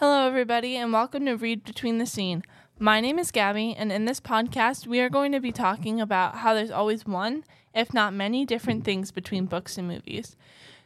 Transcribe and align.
Hello, 0.00 0.26
everybody, 0.26 0.78
and 0.78 0.94
welcome 0.94 1.26
to 1.26 1.34
Read 1.34 1.62
Between 1.62 1.98
the 1.98 2.06
Scene. 2.06 2.42
My 2.78 3.02
name 3.02 3.18
is 3.18 3.30
Gabby, 3.30 3.74
and 3.76 3.92
in 3.92 4.06
this 4.06 4.18
podcast, 4.18 4.86
we 4.86 4.98
are 4.98 5.10
going 5.10 5.30
to 5.32 5.40
be 5.40 5.52
talking 5.52 6.00
about 6.00 6.36
how 6.36 6.54
there's 6.54 6.70
always 6.70 7.04
one, 7.04 7.44
if 7.74 7.92
not 7.92 8.14
many, 8.14 8.46
different 8.46 8.82
things 8.82 9.10
between 9.10 9.44
books 9.44 9.76
and 9.76 9.86
movies. 9.86 10.36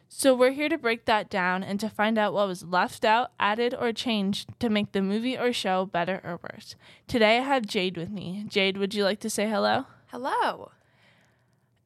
So, 0.09 0.35
we're 0.35 0.51
here 0.51 0.67
to 0.67 0.77
break 0.77 1.05
that 1.05 1.29
down 1.29 1.63
and 1.63 1.79
to 1.79 1.87
find 1.87 2.17
out 2.17 2.33
what 2.33 2.49
was 2.49 2.65
left 2.65 3.05
out, 3.05 3.31
added, 3.39 3.73
or 3.73 3.93
changed 3.93 4.49
to 4.59 4.67
make 4.67 4.91
the 4.91 5.01
movie 5.01 5.37
or 5.37 5.53
show 5.53 5.85
better 5.85 6.19
or 6.21 6.41
worse. 6.51 6.75
Today, 7.07 7.37
I 7.37 7.43
have 7.43 7.65
Jade 7.65 7.95
with 7.95 8.09
me. 8.09 8.43
Jade, 8.49 8.75
would 8.75 8.93
you 8.93 9.05
like 9.05 9.21
to 9.21 9.29
say 9.29 9.47
hello? 9.49 9.85
Hello. 10.07 10.71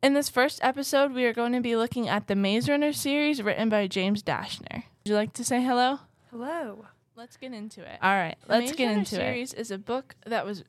In 0.01 0.15
this 0.15 0.29
first 0.29 0.59
episode, 0.63 1.13
we 1.13 1.25
are 1.25 1.33
going 1.33 1.53
to 1.53 1.61
be 1.61 1.75
looking 1.75 2.09
at 2.09 2.25
the 2.25 2.35
Maze 2.35 2.67
Runner 2.67 2.91
series 2.91 3.43
written 3.43 3.69
by 3.69 3.85
James 3.85 4.23
Dashner. 4.23 4.85
Would 5.03 5.11
you 5.11 5.13
like 5.13 5.33
to 5.33 5.43
say 5.43 5.61
hello? 5.61 5.99
Hello. 6.31 6.87
Let's 7.19 7.35
get 7.35 7.51
into 7.51 7.81
it. 7.81 7.99
All 8.01 8.15
right, 8.15 8.37
let's 8.47 8.67
Maze 8.67 8.75
get 8.77 8.85
Runner 8.85 8.99
into 8.99 9.15
series 9.15 9.53
is 9.53 9.71
a 9.71 9.77
book 9.77 10.15
that 10.25 10.45
was 10.45 10.63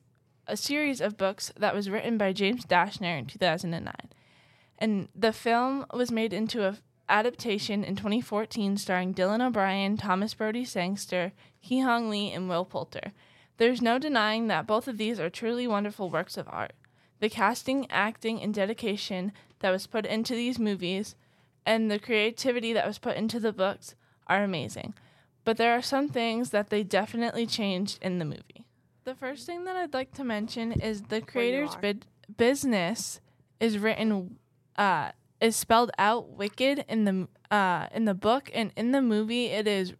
a 0.47 0.57
series 0.57 0.99
of 0.99 1.15
books 1.15 1.53
that 1.57 1.73
was 1.73 1.89
written 1.89 2.17
by 2.17 2.33
James 2.33 2.65
Dashner 2.65 3.17
in 3.17 3.25
2009. 3.25 3.93
And 4.77 5.07
the 5.15 5.31
film 5.31 5.85
was 5.93 6.11
made 6.11 6.33
into 6.33 6.67
a 6.67 6.77
adaptation 7.07 7.85
in 7.85 7.95
2014 7.95 8.75
starring 8.75 9.13
Dylan 9.13 9.41
O'Brien, 9.41 9.95
Thomas 9.95 10.33
Brodie 10.33 10.65
Sangster, 10.65 11.31
Ki 11.61 11.79
Hong 11.79 12.09
Lee, 12.09 12.33
and 12.33 12.49
Will 12.49 12.65
Poulter. 12.65 13.13
There's 13.55 13.81
no 13.81 13.97
denying 13.97 14.47
that 14.47 14.67
both 14.67 14.89
of 14.89 14.97
these 14.97 15.21
are 15.21 15.29
truly 15.29 15.67
wonderful 15.67 16.09
works 16.09 16.35
of 16.35 16.49
art. 16.49 16.73
The 17.21 17.29
casting, 17.29 17.89
acting, 17.89 18.41
and 18.41 18.53
dedication 18.53 19.31
that 19.59 19.71
was 19.71 19.87
put 19.87 20.05
into 20.05 20.35
these 20.35 20.59
movies 20.59 21.15
and 21.65 21.89
the 21.89 21.97
creativity 21.97 22.73
that 22.73 22.87
was 22.87 22.99
put 22.99 23.15
into 23.15 23.39
the 23.39 23.53
books 23.53 23.95
are 24.27 24.43
amazing. 24.43 24.93
But 25.43 25.57
there 25.57 25.73
are 25.73 25.81
some 25.81 26.07
things 26.09 26.51
that 26.51 26.69
they 26.69 26.83
definitely 26.83 27.45
changed 27.47 27.99
in 28.01 28.19
the 28.19 28.25
movie. 28.25 28.65
The 29.03 29.15
first 29.15 29.45
thing 29.45 29.65
that 29.65 29.75
I'd 29.75 29.93
like 29.93 30.13
to 30.13 30.23
mention 30.23 30.71
is 30.73 31.01
the 31.03 31.21
creator's 31.21 31.75
bid- 31.75 32.05
business 32.37 33.19
is 33.59 33.77
written 33.77 34.37
uh 34.77 35.11
is 35.39 35.55
spelled 35.55 35.91
out 35.97 36.29
wicked 36.29 36.85
in 36.87 37.05
the 37.05 37.27
uh 37.49 37.87
in 37.93 38.05
the 38.05 38.13
book. 38.13 38.49
And 38.53 38.71
in 38.75 38.91
the 38.91 39.01
movie 39.01 39.47
it 39.47 39.67
is 39.67 39.93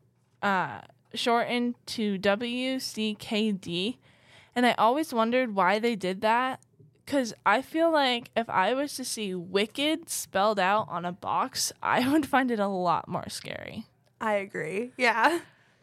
uh 0.44 0.82
shortened 1.14 1.76
to 1.88 2.18
WCKD 2.20 3.98
and 4.56 4.66
I 4.66 4.74
always 4.74 5.14
wondered 5.14 5.56
why 5.56 5.80
they 5.80 5.96
did 5.96 6.22
that 6.22 6.62
cuz 7.06 7.34
I 7.46 7.62
feel 7.62 7.92
like 7.92 8.30
if 8.36 8.50
I 8.50 8.74
was 8.74 8.96
to 8.96 9.04
see 9.04 9.34
wicked 9.36 10.10
spelled 10.10 10.60
out 10.60 10.88
on 10.90 11.04
a 11.06 11.12
box 11.12 11.74
I 11.84 12.08
would 12.08 12.26
find 12.26 12.52
it 12.52 12.60
a 12.60 12.68
lot 12.68 13.08
more 13.08 13.28
scary 13.30 13.86
I 14.22 14.34
agree. 14.36 14.92
Yeah. 14.98 15.40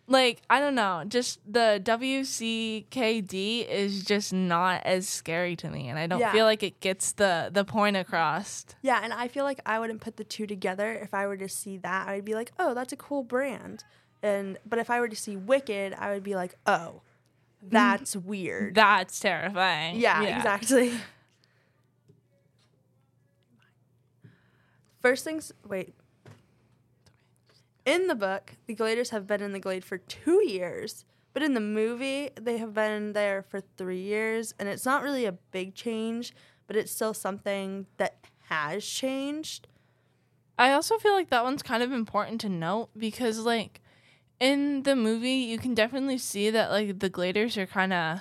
like 0.06 0.40
I 0.48 0.60
don't 0.60 0.74
know, 0.74 1.04
just 1.06 1.40
the 1.46 1.80
WCKD 1.84 3.68
is 3.68 4.04
just 4.04 4.32
not 4.32 4.82
as 4.84 5.06
scary 5.08 5.54
to 5.56 5.68
me, 5.68 5.88
and 5.88 5.98
I 5.98 6.06
don't 6.06 6.20
Yeah. 6.20 6.32
feel 6.32 6.46
like 6.46 6.62
it 6.62 6.80
gets 6.80 7.12
the 7.12 7.50
the 7.52 7.64
point 7.64 7.96
across. 7.96 8.64
Yeah, 8.80 9.00
and 9.02 9.12
I 9.12 9.28
feel 9.28 9.44
like 9.44 9.60
I 9.66 9.78
wouldn't 9.78 10.00
put 10.00 10.16
the 10.16 10.24
two 10.24 10.46
together 10.46 10.92
if 10.94 11.12
I 11.12 11.26
were 11.26 11.36
to 11.36 11.48
see 11.48 11.76
that. 11.78 12.08
I'd 12.08 12.24
be 12.24 12.34
like, 12.34 12.52
"Oh, 12.58 12.72
that's 12.72 12.92
a 12.92 12.96
cool 12.96 13.22
brand." 13.22 13.84
And 14.22 14.56
but 14.64 14.78
if 14.78 14.88
I 14.88 14.98
were 15.00 15.08
to 15.08 15.16
see 15.16 15.36
Wicked, 15.36 15.92
I 15.98 16.12
would 16.14 16.22
be 16.24 16.34
like, 16.34 16.54
"Oh, 16.66 17.02
mm. 17.64 17.70
that's 17.70 18.16
weird." 18.16 18.74
That's 18.76 19.20
terrifying. 19.20 20.00
yeah, 20.00 20.22
exactly. 20.22 20.92
First 25.00 25.24
things, 25.24 25.52
wait. 25.66 25.94
In 27.88 28.06
the 28.06 28.14
book, 28.14 28.52
the 28.66 28.76
Gladers 28.76 29.12
have 29.12 29.26
been 29.26 29.40
in 29.40 29.52
the 29.52 29.58
Glade 29.58 29.82
for 29.82 29.96
two 29.96 30.46
years, 30.46 31.06
but 31.32 31.42
in 31.42 31.54
the 31.54 31.60
movie, 31.60 32.28
they 32.38 32.58
have 32.58 32.74
been 32.74 33.14
there 33.14 33.42
for 33.42 33.62
three 33.78 34.02
years, 34.02 34.52
and 34.58 34.68
it's 34.68 34.84
not 34.84 35.02
really 35.02 35.24
a 35.24 35.32
big 35.32 35.74
change, 35.74 36.34
but 36.66 36.76
it's 36.76 36.92
still 36.92 37.14
something 37.14 37.86
that 37.96 38.18
has 38.50 38.84
changed. 38.84 39.68
I 40.58 40.72
also 40.72 40.98
feel 40.98 41.14
like 41.14 41.30
that 41.30 41.44
one's 41.44 41.62
kind 41.62 41.82
of 41.82 41.90
important 41.90 42.42
to 42.42 42.50
note 42.50 42.90
because 42.94 43.38
like 43.38 43.80
in 44.38 44.82
the 44.82 44.94
movie 44.94 45.30
you 45.30 45.56
can 45.56 45.72
definitely 45.72 46.18
see 46.18 46.50
that 46.50 46.70
like 46.70 46.98
the 46.98 47.08
Gladers 47.08 47.56
are 47.56 47.64
kind 47.64 47.94
of 47.94 48.20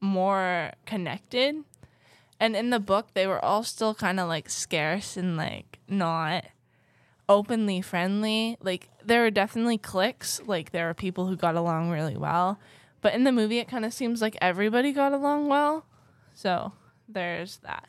more 0.00 0.74
connected. 0.86 1.56
And 2.38 2.54
in 2.54 2.70
the 2.70 2.78
book 2.78 3.08
they 3.14 3.26
were 3.26 3.44
all 3.44 3.64
still 3.64 3.96
kind 3.96 4.20
of 4.20 4.28
like 4.28 4.48
scarce 4.48 5.16
and 5.16 5.36
like 5.36 5.80
not 5.88 6.44
openly 7.32 7.80
friendly. 7.80 8.56
Like 8.60 8.88
there 9.04 9.24
are 9.26 9.30
definitely 9.30 9.78
cliques, 9.78 10.40
like 10.46 10.72
there 10.72 10.88
are 10.88 10.94
people 10.94 11.26
who 11.26 11.36
got 11.36 11.54
along 11.54 11.90
really 11.90 12.16
well. 12.16 12.58
But 13.00 13.14
in 13.14 13.24
the 13.24 13.32
movie 13.32 13.58
it 13.58 13.68
kind 13.68 13.84
of 13.84 13.92
seems 13.92 14.20
like 14.20 14.36
everybody 14.40 14.92
got 14.92 15.12
along 15.12 15.48
well. 15.48 15.86
So 16.34 16.72
there's 17.08 17.58
that. 17.58 17.88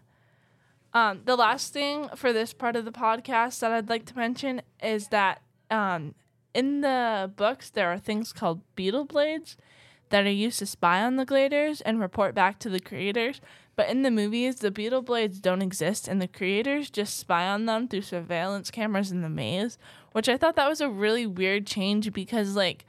Um, 0.94 1.22
the 1.26 1.36
last 1.36 1.74
thing 1.74 2.10
for 2.16 2.32
this 2.32 2.54
part 2.54 2.76
of 2.76 2.86
the 2.86 2.92
podcast 2.92 3.60
that 3.60 3.72
I'd 3.72 3.90
like 3.90 4.06
to 4.06 4.16
mention 4.16 4.62
is 4.82 5.08
that 5.08 5.42
um, 5.72 6.14
in 6.54 6.82
the 6.82 7.32
books 7.36 7.70
there 7.70 7.92
are 7.92 7.98
things 7.98 8.32
called 8.32 8.62
beetle 8.76 9.06
blades 9.06 9.58
that 10.10 10.26
are 10.26 10.32
used 10.32 10.60
to 10.60 10.66
spy 10.68 11.02
on 11.02 11.16
the 11.16 11.26
gladers 11.26 11.82
and 11.84 12.00
report 12.00 12.36
back 12.36 12.60
to 12.60 12.70
the 12.70 12.80
creators. 12.80 13.42
But 13.76 13.90
in 13.90 14.04
the 14.04 14.12
movies, 14.12 14.58
the 14.58 14.70
beetle 14.70 15.02
blades 15.02 15.40
don't 15.40 15.62
exist, 15.62 16.08
and 16.08 16.22
the 16.22 16.28
creators 16.28 16.90
just 16.92 17.18
spy 17.18 17.48
on 17.48 17.66
them 17.66 17.88
through 17.88 18.04
surveillance 18.04 18.70
cameras 18.70 19.12
in 19.12 19.22
the 19.22 19.30
maze, 19.30 19.78
which 20.12 20.30
I 20.30 20.38
thought 20.38 20.56
that 20.58 20.70
was 20.70 20.80
a 20.82 20.90
really 20.90 21.26
weird 21.26 21.66
change 21.66 22.14
because, 22.14 22.56
like, 22.56 22.86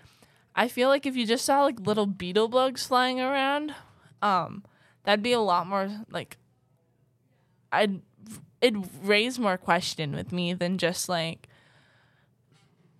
I 0.54 0.68
feel 0.68 0.88
like 0.88 1.06
if 1.06 1.16
you 1.16 1.26
just 1.26 1.44
saw 1.44 1.64
like 1.64 1.80
little 1.80 2.06
beetle 2.06 2.48
bugs 2.48 2.86
flying 2.86 3.20
around, 3.20 3.74
um, 4.22 4.62
that'd 5.04 5.22
be 5.22 5.32
a 5.32 5.40
lot 5.40 5.66
more 5.66 5.90
like 6.10 6.36
I'd 7.72 8.02
it'd 8.60 8.88
raise 9.02 9.38
more 9.38 9.58
question 9.58 10.14
with 10.14 10.32
me 10.32 10.54
than 10.54 10.78
just 10.78 11.08
like 11.08 11.48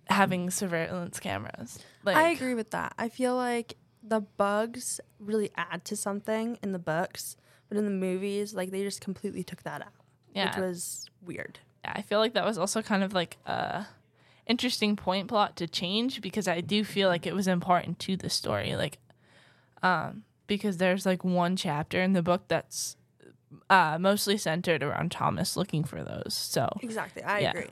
having 0.09 0.49
surveillance 0.49 1.19
cameras. 1.19 1.79
Like 2.03 2.17
I 2.17 2.29
agree 2.29 2.53
with 2.53 2.71
that. 2.71 2.93
I 2.97 3.09
feel 3.09 3.35
like 3.35 3.77
the 4.03 4.21
bugs 4.21 4.99
really 5.19 5.49
add 5.55 5.85
to 5.85 5.95
something 5.95 6.59
in 6.61 6.73
the 6.73 6.79
books, 6.79 7.37
but 7.69 7.77
in 7.77 7.85
the 7.85 7.91
movies, 7.91 8.53
like 8.53 8.71
they 8.71 8.83
just 8.83 9.01
completely 9.01 9.43
took 9.43 9.63
that 9.63 9.81
out, 9.81 9.93
Yeah. 10.33 10.47
which 10.47 10.57
was 10.57 11.09
weird. 11.21 11.59
Yeah, 11.83 11.93
I 11.95 12.01
feel 12.01 12.19
like 12.19 12.33
that 12.33 12.45
was 12.45 12.57
also 12.57 12.81
kind 12.81 13.03
of 13.03 13.13
like 13.13 13.37
a 13.45 13.85
interesting 14.47 14.95
point 14.95 15.27
plot 15.27 15.55
to 15.57 15.67
change 15.67 16.21
because 16.21 16.47
I 16.47 16.61
do 16.61 16.83
feel 16.83 17.09
like 17.09 17.25
it 17.25 17.33
was 17.35 17.47
important 17.47 17.99
to 17.99 18.15
the 18.17 18.29
story. 18.29 18.75
Like, 18.75 18.99
um, 19.81 20.23
because 20.47 20.77
there's 20.77 21.05
like 21.05 21.23
one 21.23 21.55
chapter 21.55 22.01
in 22.01 22.13
the 22.13 22.21
book 22.21 22.43
that's 22.47 22.95
uh, 23.69 23.97
mostly 23.99 24.37
centered 24.37 24.83
around 24.83 25.11
Thomas 25.11 25.55
looking 25.57 25.83
for 25.83 26.03
those. 26.03 26.33
So, 26.33 26.69
Exactly, 26.81 27.23
I 27.23 27.39
Yeah. 27.39 27.51
agree. 27.51 27.69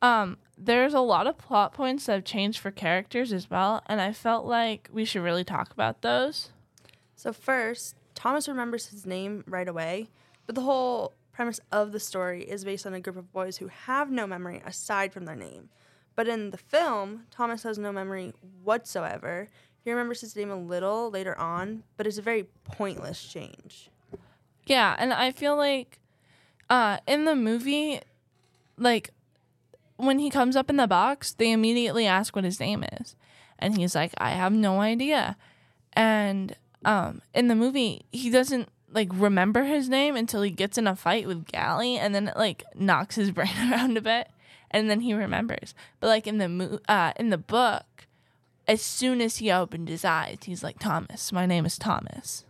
um, 0.00 0.36
there's 0.56 0.94
a 0.94 1.00
lot 1.00 1.26
of 1.26 1.38
plot 1.38 1.72
points 1.74 2.06
that 2.06 2.12
have 2.12 2.24
changed 2.24 2.58
for 2.58 2.70
characters 2.70 3.32
as 3.32 3.50
well, 3.50 3.82
and 3.86 4.00
I 4.00 4.12
felt 4.12 4.44
like 4.46 4.88
we 4.92 5.04
should 5.04 5.22
really 5.22 5.44
talk 5.44 5.72
about 5.72 6.02
those. 6.02 6.50
So 7.18 7.32
first, 7.32 7.96
Thomas 8.14 8.46
remembers 8.46 8.86
his 8.86 9.04
name 9.04 9.42
right 9.48 9.66
away, 9.66 10.06
but 10.46 10.54
the 10.54 10.60
whole 10.60 11.14
premise 11.32 11.58
of 11.72 11.90
the 11.90 11.98
story 11.98 12.44
is 12.44 12.64
based 12.64 12.86
on 12.86 12.94
a 12.94 13.00
group 13.00 13.16
of 13.16 13.32
boys 13.32 13.56
who 13.56 13.66
have 13.66 14.08
no 14.08 14.24
memory 14.24 14.62
aside 14.64 15.12
from 15.12 15.24
their 15.24 15.34
name. 15.34 15.68
But 16.14 16.28
in 16.28 16.50
the 16.50 16.56
film, 16.56 17.24
Thomas 17.32 17.64
has 17.64 17.76
no 17.76 17.90
memory 17.90 18.34
whatsoever. 18.62 19.48
He 19.82 19.90
remembers 19.90 20.20
his 20.20 20.36
name 20.36 20.52
a 20.52 20.56
little 20.56 21.10
later 21.10 21.36
on, 21.36 21.82
but 21.96 22.06
it's 22.06 22.18
a 22.18 22.22
very 22.22 22.46
pointless 22.62 23.20
change. 23.26 23.90
Yeah, 24.66 24.94
and 24.96 25.12
I 25.12 25.32
feel 25.32 25.56
like 25.56 25.98
uh 26.70 26.98
in 27.08 27.24
the 27.24 27.34
movie 27.34 28.00
like 28.76 29.10
when 29.96 30.20
he 30.20 30.30
comes 30.30 30.54
up 30.54 30.70
in 30.70 30.76
the 30.76 30.86
box, 30.86 31.32
they 31.32 31.50
immediately 31.50 32.06
ask 32.06 32.36
what 32.36 32.44
his 32.44 32.60
name 32.60 32.84
is. 33.00 33.16
And 33.58 33.76
he's 33.76 33.96
like, 33.96 34.12
I 34.18 34.30
have 34.30 34.52
no 34.52 34.80
idea. 34.80 35.36
And 35.94 36.54
um 36.84 37.22
in 37.34 37.48
the 37.48 37.54
movie, 37.54 38.04
he 38.12 38.30
doesn't 38.30 38.68
like 38.90 39.08
remember 39.12 39.64
his 39.64 39.88
name 39.88 40.16
until 40.16 40.42
he 40.42 40.50
gets 40.50 40.78
in 40.78 40.86
a 40.86 40.96
fight 40.96 41.26
with 41.26 41.46
Gally 41.46 41.98
and 41.98 42.14
then 42.14 42.28
it 42.28 42.36
like 42.36 42.64
knocks 42.74 43.16
his 43.16 43.30
brain 43.32 43.50
around 43.70 43.96
a 43.96 44.00
bit 44.00 44.28
and 44.70 44.88
then 44.90 45.00
he 45.00 45.14
remembers. 45.14 45.74
But 46.00 46.08
like 46.08 46.26
in 46.26 46.38
the 46.38 46.48
mo- 46.48 46.80
uh 46.88 47.12
in 47.16 47.30
the 47.30 47.38
book, 47.38 48.06
as 48.66 48.82
soon 48.82 49.20
as 49.20 49.38
he 49.38 49.50
opened 49.50 49.88
his 49.88 50.04
eyes, 50.04 50.38
he's 50.42 50.62
like, 50.62 50.78
Thomas, 50.78 51.32
my 51.32 51.46
name 51.46 51.64
is 51.66 51.78
Thomas. 51.78 52.44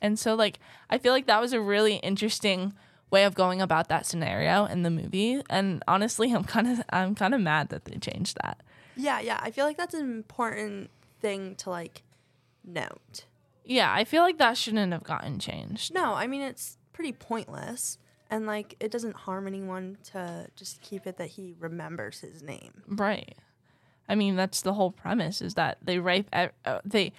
And 0.00 0.18
so 0.18 0.34
like 0.34 0.58
I 0.90 0.98
feel 0.98 1.12
like 1.12 1.26
that 1.26 1.40
was 1.40 1.52
a 1.52 1.60
really 1.60 1.96
interesting 1.96 2.72
way 3.10 3.24
of 3.24 3.34
going 3.34 3.62
about 3.62 3.88
that 3.88 4.04
scenario 4.06 4.64
in 4.64 4.82
the 4.82 4.90
movie. 4.90 5.42
And 5.48 5.82
honestly, 5.86 6.32
I'm 6.34 6.44
kind 6.44 6.68
of 6.68 6.82
I'm 6.90 7.14
kind 7.14 7.34
of 7.34 7.40
mad 7.40 7.68
that 7.70 7.84
they 7.84 7.96
changed 7.98 8.38
that. 8.42 8.60
Yeah, 8.96 9.20
yeah. 9.20 9.38
I 9.42 9.50
feel 9.50 9.66
like 9.66 9.76
that's 9.76 9.94
an 9.94 10.00
important 10.00 10.90
thing 11.20 11.54
to 11.56 11.70
like 11.70 12.02
note. 12.64 13.24
Yeah, 13.68 13.92
I 13.92 14.04
feel 14.04 14.22
like 14.22 14.38
that 14.38 14.56
shouldn't 14.56 14.92
have 14.92 15.02
gotten 15.04 15.38
changed. 15.38 15.92
No, 15.92 16.14
I 16.14 16.26
mean 16.26 16.40
it's 16.42 16.78
pretty 16.92 17.12
pointless 17.12 17.98
and 18.30 18.46
like 18.46 18.76
it 18.80 18.90
doesn't 18.90 19.14
harm 19.16 19.46
anyone 19.46 19.98
to 20.12 20.46
just 20.56 20.80
keep 20.80 21.06
it 21.06 21.16
that 21.18 21.28
he 21.30 21.54
remembers 21.58 22.20
his 22.20 22.42
name. 22.42 22.82
Right. 22.86 23.36
I 24.08 24.14
mean, 24.14 24.36
that's 24.36 24.62
the 24.62 24.74
whole 24.74 24.92
premise 24.92 25.42
is 25.42 25.54
that 25.54 25.78
they 25.82 25.98
rape 25.98 26.28
ev- 26.32 26.52
uh, 26.64 26.78
they 26.84 27.12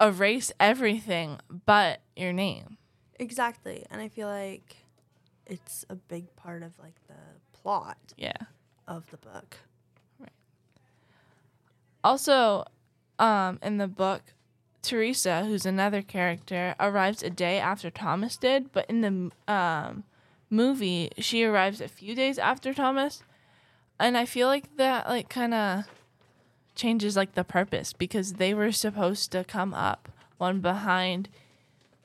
erase 0.00 0.50
everything 0.58 1.38
but 1.64 2.00
your 2.16 2.32
name. 2.32 2.76
Exactly. 3.20 3.86
And 3.88 4.00
I 4.00 4.08
feel 4.08 4.26
like 4.26 4.78
it's 5.46 5.84
a 5.88 5.94
big 5.94 6.34
part 6.34 6.64
of 6.64 6.72
like 6.80 6.96
the 7.06 7.14
plot 7.52 7.98
Yeah. 8.16 8.32
of 8.88 9.08
the 9.12 9.16
book. 9.16 9.58
Also, 12.04 12.64
um, 13.18 13.58
in 13.62 13.78
the 13.78 13.86
book, 13.86 14.22
Teresa, 14.82 15.44
who's 15.44 15.64
another 15.64 16.02
character, 16.02 16.74
arrives 16.80 17.22
a 17.22 17.30
day 17.30 17.58
after 17.58 17.90
Thomas 17.90 18.36
did, 18.36 18.72
but 18.72 18.84
in 18.90 19.00
the 19.00 19.52
um, 19.52 20.04
movie, 20.50 21.10
she 21.18 21.44
arrives 21.44 21.80
a 21.80 21.88
few 21.88 22.14
days 22.14 22.38
after 22.38 22.74
Thomas, 22.74 23.22
and 23.98 24.18
I 24.18 24.26
feel 24.26 24.48
like 24.48 24.76
that 24.76 25.08
like 25.08 25.28
kind 25.28 25.54
of 25.54 25.84
changes 26.74 27.16
like 27.16 27.34
the 27.34 27.44
purpose 27.44 27.92
because 27.92 28.34
they 28.34 28.54
were 28.54 28.72
supposed 28.72 29.30
to 29.32 29.44
come 29.44 29.72
up 29.72 30.08
one 30.38 30.60
behind 30.60 31.28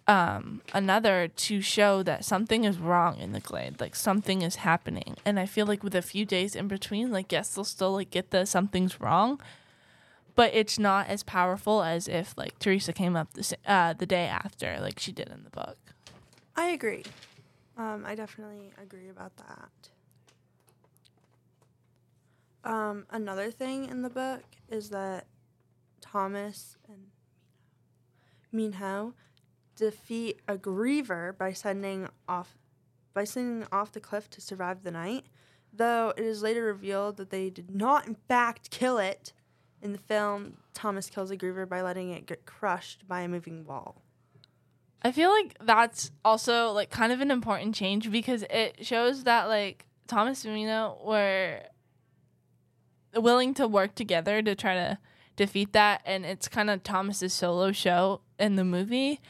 um, 0.07 0.61
another 0.73 1.27
to 1.27 1.61
show 1.61 2.03
that 2.03 2.23
something 2.23 2.63
is 2.63 2.77
wrong 2.77 3.17
in 3.17 3.31
the 3.31 3.39
glade, 3.39 3.81
like 3.81 3.95
something 3.95 4.43
is 4.43 4.57
happening, 4.57 5.17
and 5.25 5.39
I 5.39 5.47
feel 5.47 5.65
like 5.65 5.83
with 5.83 5.95
a 5.95 6.03
few 6.03 6.25
days 6.25 6.55
in 6.55 6.67
between, 6.67 7.11
like 7.11 7.31
yes, 7.31 7.55
they'll 7.55 7.63
still 7.63 7.93
like 7.93 8.11
get 8.11 8.29
the 8.29 8.45
something's 8.45 9.01
wrong 9.01 9.41
but 10.37 10.53
it's 10.53 10.77
not 10.77 11.07
as 11.07 11.23
powerful 11.23 11.81
as 11.83 12.07
if 12.07 12.37
like 12.37 12.57
Teresa 12.59 12.93
came 12.93 13.17
up 13.17 13.33
the 13.33 13.57
uh, 13.65 13.93
the 13.93 14.05
day 14.05 14.27
after, 14.27 14.77
like 14.79 14.99
she 14.99 15.11
did 15.11 15.29
in 15.29 15.43
the 15.43 15.49
book. 15.49 15.77
I 16.55 16.67
agree. 16.67 17.03
Um, 17.75 18.03
I 18.05 18.15
definitely 18.15 18.71
agree 18.81 19.09
about 19.09 19.33
that. 19.37 19.89
Um, 22.63 23.05
another 23.09 23.49
thing 23.49 23.89
in 23.89 24.03
the 24.03 24.09
book 24.09 24.43
is 24.69 24.89
that 24.91 25.25
Thomas 26.01 26.77
and 26.87 27.07
Minho 28.51 29.15
defeat 29.75 30.39
a 30.47 30.55
griever 30.55 31.35
by 31.35 31.51
sending 31.51 32.09
off 32.29 32.57
by 33.15 33.23
sending 33.23 33.67
off 33.71 33.91
the 33.91 33.99
cliff 33.99 34.29
to 34.29 34.41
survive 34.41 34.83
the 34.83 34.91
night. 34.91 35.25
Though 35.73 36.13
it 36.15 36.23
is 36.23 36.43
later 36.43 36.63
revealed 36.63 37.17
that 37.17 37.31
they 37.31 37.49
did 37.49 37.73
not 37.75 38.05
in 38.05 38.17
fact 38.27 38.69
kill 38.69 38.99
it. 38.99 39.33
In 39.81 39.91
the 39.91 39.97
film, 39.99 40.57
Thomas 40.73 41.09
kills 41.09 41.31
a 41.31 41.37
griever 41.37 41.67
by 41.67 41.81
letting 41.81 42.11
it 42.11 42.25
get 42.25 42.45
crushed 42.45 43.07
by 43.07 43.21
a 43.21 43.27
moving 43.27 43.65
wall. 43.65 44.01
I 45.03 45.11
feel 45.11 45.29
like 45.29 45.55
that's 45.63 46.11
also 46.25 46.71
like 46.71 46.89
kind 46.89 47.11
of 47.11 47.21
an 47.21 47.31
important 47.31 47.75
change 47.75 48.11
because 48.11 48.43
it 48.49 48.85
shows 48.85 49.23
that 49.25 49.47
like 49.47 49.85
Thomas 50.07 50.43
and 50.43 50.53
Minho 50.53 50.97
were 51.03 51.61
willing 53.15 53.53
to 53.55 53.67
work 53.67 53.95
together 53.95 54.41
to 54.41 54.55
try 54.55 54.73
to 54.73 54.97
defeat 55.35 55.73
that 55.73 56.01
and 56.05 56.25
it's 56.25 56.47
kind 56.47 56.69
of 56.69 56.83
Thomas's 56.83 57.33
solo 57.33 57.71
show 57.71 58.21
in 58.39 58.55
the 58.55 58.63
movie 58.63 59.21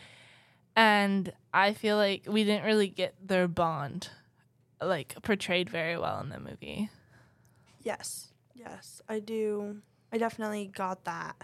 and 0.76 1.34
I 1.54 1.74
feel 1.74 1.98
like 1.98 2.24
we 2.28 2.44
didn't 2.44 2.64
really 2.66 2.88
get 2.88 3.16
their 3.22 3.48
bond 3.48 4.10
like 4.82 5.16
portrayed 5.22 5.70
very 5.70 5.98
well 5.98 6.22
in 6.22 6.30
the 6.30 6.40
movie. 6.40 6.90
Yes, 7.82 8.30
yes, 8.54 9.02
I 9.10 9.20
do. 9.20 9.78
I 10.12 10.18
definitely 10.18 10.72
got 10.74 11.04
that 11.06 11.36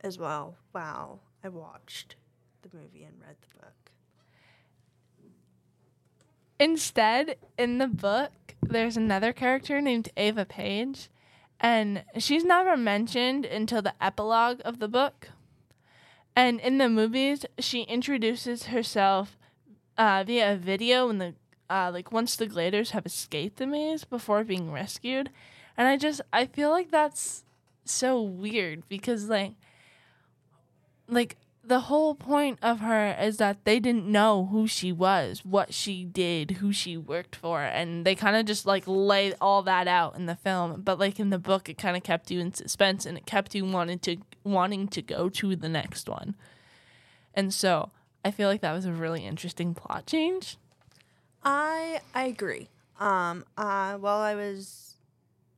as 0.00 0.18
well. 0.18 0.56
Wow, 0.74 1.20
I 1.42 1.48
watched 1.48 2.16
the 2.62 2.76
movie 2.76 3.04
and 3.04 3.14
read 3.20 3.36
the 3.40 3.58
book. 3.58 3.74
Instead, 6.58 7.36
in 7.58 7.78
the 7.78 7.88
book, 7.88 8.32
there's 8.62 8.96
another 8.96 9.32
character 9.32 9.80
named 9.80 10.08
Ava 10.16 10.44
Paige, 10.44 11.08
and 11.60 12.04
she's 12.18 12.44
never 12.44 12.76
mentioned 12.76 13.44
until 13.44 13.82
the 13.82 13.94
epilogue 14.00 14.60
of 14.64 14.78
the 14.78 14.88
book. 14.88 15.28
And 16.36 16.60
in 16.60 16.78
the 16.78 16.88
movies, 16.88 17.44
she 17.58 17.82
introduces 17.82 18.66
herself 18.66 19.36
uh, 19.96 20.24
via 20.26 20.52
a 20.52 20.56
video 20.56 21.06
when 21.06 21.18
the 21.18 21.34
uh, 21.70 21.90
like 21.92 22.12
once 22.12 22.36
the 22.36 22.46
Gladers 22.46 22.90
have 22.90 23.06
escaped 23.06 23.56
the 23.56 23.66
maze 23.66 24.04
before 24.04 24.44
being 24.44 24.70
rescued, 24.70 25.30
and 25.76 25.88
I 25.88 25.96
just 25.96 26.20
I 26.32 26.46
feel 26.46 26.70
like 26.70 26.90
that's 26.90 27.43
so 27.84 28.20
weird 28.20 28.88
because 28.88 29.28
like 29.28 29.52
like 31.08 31.36
the 31.66 31.80
whole 31.80 32.14
point 32.14 32.58
of 32.62 32.80
her 32.80 33.16
is 33.18 33.38
that 33.38 33.64
they 33.64 33.80
didn't 33.80 34.06
know 34.06 34.46
who 34.46 34.66
she 34.66 34.92
was, 34.92 35.44
what 35.44 35.72
she 35.72 36.04
did, 36.04 36.52
who 36.52 36.72
she 36.72 36.96
worked 36.96 37.34
for, 37.34 37.62
and 37.62 38.04
they 38.04 38.14
kind 38.14 38.36
of 38.36 38.44
just 38.44 38.66
like 38.66 38.84
lay 38.86 39.32
all 39.40 39.62
that 39.62 39.88
out 39.88 40.14
in 40.14 40.26
the 40.26 40.36
film. 40.36 40.82
But 40.82 40.98
like 40.98 41.18
in 41.18 41.30
the 41.30 41.38
book, 41.38 41.68
it 41.68 41.78
kind 41.78 41.96
of 41.96 42.02
kept 42.02 42.30
you 42.30 42.38
in 42.40 42.52
suspense 42.52 43.06
and 43.06 43.16
it 43.16 43.24
kept 43.24 43.54
you 43.54 43.64
wanting 43.64 43.98
to 44.00 44.18
wanting 44.44 44.88
to 44.88 45.00
go 45.00 45.28
to 45.30 45.56
the 45.56 45.68
next 45.68 46.08
one. 46.08 46.34
And 47.32 47.52
so 47.52 47.90
I 48.24 48.30
feel 48.30 48.48
like 48.48 48.60
that 48.60 48.72
was 48.72 48.84
a 48.84 48.92
really 48.92 49.24
interesting 49.24 49.74
plot 49.74 50.06
change. 50.06 50.58
I 51.42 52.00
I 52.14 52.24
agree. 52.24 52.68
Um, 53.00 53.44
uh, 53.56 53.94
while 53.94 54.20
I 54.20 54.34
was 54.34 54.93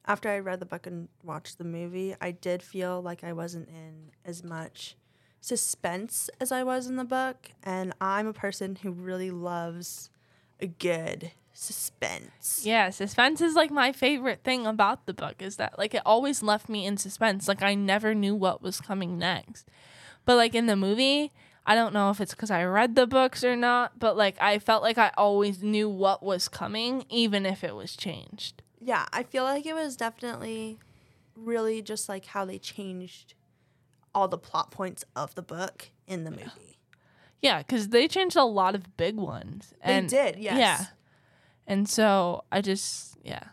after 0.07 0.29
I 0.29 0.39
read 0.39 0.61
the 0.61 0.67
book 0.67 0.87
and 0.87 1.09
watched 1.23 1.59
the 1.59 1.65
movie, 1.65 2.15
I 2.21 2.31
did 2.31 2.63
feel 2.63 3.03
like 3.03 3.25
I 3.25 3.33
wasn't 3.33 3.69
in 3.69 4.13
as 4.25 4.45
much 4.45 4.97
suspense 5.41 6.29
as 6.41 6.51
I 6.53 6.63
was 6.63 6.87
in 6.87 6.97
the 6.97 7.05
book, 7.05 7.51
and 7.63 7.93
I'm 8.01 8.27
a 8.27 8.33
person 8.33 8.77
who 8.77 8.91
really 8.91 9.31
loves 9.31 10.11
a 10.61 10.67
good 10.67 11.33
suspense. 11.53 12.63
Yeah, 12.65 12.91
suspense 12.91 13.41
is 13.41 13.55
like 13.55 13.71
my 13.71 13.93
favorite 13.93 14.45
thing 14.45 14.67
about 14.67 15.07
the 15.07 15.15
book 15.15 15.37
is 15.41 15.57
that 15.57 15.79
like 15.79 15.95
it 15.95 16.03
always 16.05 16.43
left 16.43 16.69
me 16.69 16.85
in 16.85 16.97
suspense. 16.97 17.49
Like 17.49 17.63
I 17.63 17.75
never 17.75 18.15
knew 18.15 18.35
what 18.35 18.63
was 18.63 18.81
coming 18.81 19.19
next. 19.19 19.69
But 20.25 20.37
like 20.37 20.55
in 20.55 20.67
the 20.67 20.77
movie, 20.77 21.33
I 21.65 21.75
don't 21.75 21.95
know 21.95 22.11
if 22.11 22.21
it's 22.21 22.35
because 22.35 22.51
I 22.51 22.65
read 22.65 22.95
the 22.95 23.07
books 23.07 23.43
or 23.43 23.57
not, 23.57 23.99
but 23.99 24.17
like 24.17 24.37
I 24.41 24.59
felt 24.59 24.83
like 24.83 24.99
I 24.99 25.13
always 25.17 25.63
knew 25.63 25.89
what 25.89 26.23
was 26.23 26.49
coming, 26.49 27.05
even 27.09 27.47
if 27.47 27.65
it 27.65 27.75
was 27.75 27.97
changed. 27.97 28.63
Yeah, 28.81 29.07
I 29.13 29.23
feel 29.23 29.45
like 29.45 29.67
it 29.67 29.75
was 29.75 29.97
definitely 29.97 30.79
really 31.35 31.83
just 31.83 32.09
like 32.09 32.27
how 32.27 32.45
they 32.45 32.59
changed 32.59 33.35
all 34.15 34.29
the 34.29 34.39
plot 34.39 34.71
points 34.71 35.05
of 35.15 35.35
the 35.35 35.43
book 35.43 35.91
in 36.07 36.25
the 36.25 36.31
movie. 36.31 36.79
Yeah, 37.43 37.59
because 37.59 37.89
they 37.89 38.09
changed 38.09 38.37
a 38.37 38.45
lot 38.45 38.75
of 38.75 38.97
big 38.97 39.17
ones. 39.17 39.75
And 39.81 40.09
they 40.09 40.17
did, 40.33 40.39
yes. 40.39 40.59
Yeah. 40.59 40.85
And 41.67 41.89
so 41.89 42.45
I 42.51 42.61
just, 42.61 43.17
yeah. 43.23 43.45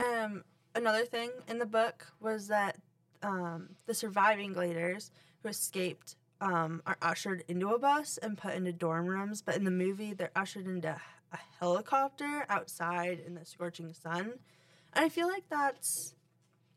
Um, 0.00 0.44
another 0.74 1.04
thing 1.04 1.30
in 1.48 1.58
the 1.58 1.66
book 1.66 2.06
was 2.20 2.48
that 2.48 2.76
um, 3.22 3.70
the 3.86 3.94
surviving 3.94 4.54
gladers 4.54 5.10
who 5.42 5.48
escaped 5.48 6.14
um, 6.40 6.82
are 6.86 6.96
ushered 7.02 7.42
into 7.48 7.70
a 7.70 7.78
bus 7.78 8.18
and 8.18 8.38
put 8.38 8.54
into 8.54 8.72
dorm 8.72 9.06
rooms, 9.06 9.42
but 9.42 9.56
in 9.56 9.64
the 9.64 9.70
movie 9.70 10.12
they're 10.12 10.30
ushered 10.36 10.66
into 10.66 10.96
a 11.32 11.38
helicopter 11.58 12.46
outside 12.48 13.20
in 13.26 13.34
the 13.34 13.44
scorching 13.44 13.92
sun. 13.92 14.34
And 14.94 15.04
I 15.04 15.08
feel 15.08 15.28
like 15.28 15.44
that's 15.48 16.14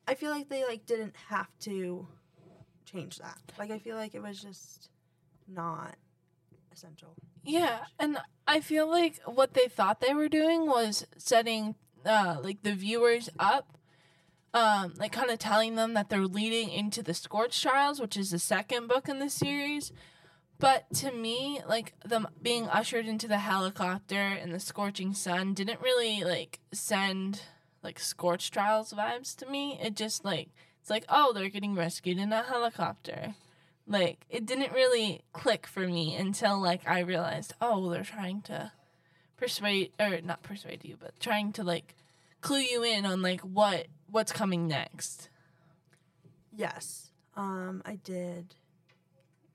I 0.07 0.15
feel 0.15 0.31
like 0.31 0.49
they 0.49 0.65
like 0.65 0.85
didn't 0.85 1.15
have 1.29 1.47
to 1.61 2.07
change 2.85 3.17
that. 3.19 3.37
Like 3.57 3.71
I 3.71 3.79
feel 3.79 3.95
like 3.95 4.15
it 4.15 4.21
was 4.21 4.41
just 4.41 4.89
not 5.47 5.95
essential. 6.73 7.15
Yeah, 7.43 7.79
and 7.99 8.17
I 8.47 8.59
feel 8.61 8.89
like 8.89 9.19
what 9.25 9.53
they 9.53 9.67
thought 9.67 10.01
they 10.01 10.13
were 10.13 10.29
doing 10.29 10.65
was 10.67 11.05
setting 11.17 11.75
uh 12.05 12.37
like 12.41 12.63
the 12.63 12.73
viewers 12.73 13.29
up 13.37 13.77
um 14.55 14.93
like 14.97 15.11
kind 15.11 15.29
of 15.29 15.37
telling 15.37 15.75
them 15.75 15.93
that 15.93 16.09
they're 16.09 16.25
leading 16.25 16.69
into 16.69 17.01
the 17.03 17.13
Scorch 17.13 17.61
Trials, 17.61 17.99
which 17.99 18.17
is 18.17 18.31
the 18.31 18.39
second 18.39 18.87
book 18.87 19.07
in 19.07 19.19
the 19.19 19.29
series. 19.29 19.91
But 20.59 20.93
to 20.95 21.11
me, 21.11 21.59
like 21.67 21.93
them 22.05 22.27
being 22.39 22.67
ushered 22.67 23.07
into 23.07 23.27
the 23.27 23.39
helicopter 23.39 24.15
and 24.15 24.53
the 24.53 24.59
scorching 24.59 25.13
sun 25.15 25.55
didn't 25.55 25.81
really 25.81 26.23
like 26.23 26.59
send 26.71 27.41
like 27.83 27.99
Scorch 27.99 28.51
Trials 28.51 28.93
vibes 28.93 29.35
to 29.37 29.45
me. 29.45 29.79
It 29.81 29.95
just 29.95 30.23
like 30.23 30.49
it's 30.79 30.89
like, 30.89 31.05
oh, 31.09 31.31
they're 31.33 31.49
getting 31.49 31.75
rescued 31.75 32.17
in 32.17 32.33
a 32.33 32.43
helicopter. 32.43 33.35
Like 33.87 34.25
it 34.29 34.45
didn't 34.45 34.73
really 34.73 35.23
click 35.33 35.67
for 35.67 35.87
me 35.87 36.15
until 36.15 36.59
like 36.59 36.87
I 36.87 36.99
realized, 36.99 37.53
oh, 37.61 37.89
they're 37.89 38.03
trying 38.03 38.41
to 38.43 38.71
persuade 39.37 39.91
or 39.99 40.21
not 40.21 40.43
persuade 40.43 40.83
you, 40.83 40.97
but 40.99 41.19
trying 41.19 41.51
to 41.53 41.63
like 41.63 41.95
clue 42.41 42.59
you 42.59 42.83
in 42.83 43.05
on 43.05 43.21
like 43.21 43.41
what 43.41 43.87
what's 44.09 44.31
coming 44.31 44.67
next. 44.67 45.29
Yes. 46.55 47.11
Um, 47.35 47.81
I 47.85 47.95
did. 47.95 48.55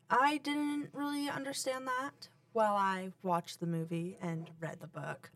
I 0.08 0.38
didn't 0.38 0.90
really 0.92 1.28
understand 1.28 1.86
that 1.86 2.28
while 2.52 2.74
I 2.74 3.10
watched 3.22 3.60
the 3.60 3.66
movie 3.66 4.16
and 4.22 4.48
read 4.60 4.80
the 4.80 4.86
book. 4.86 5.30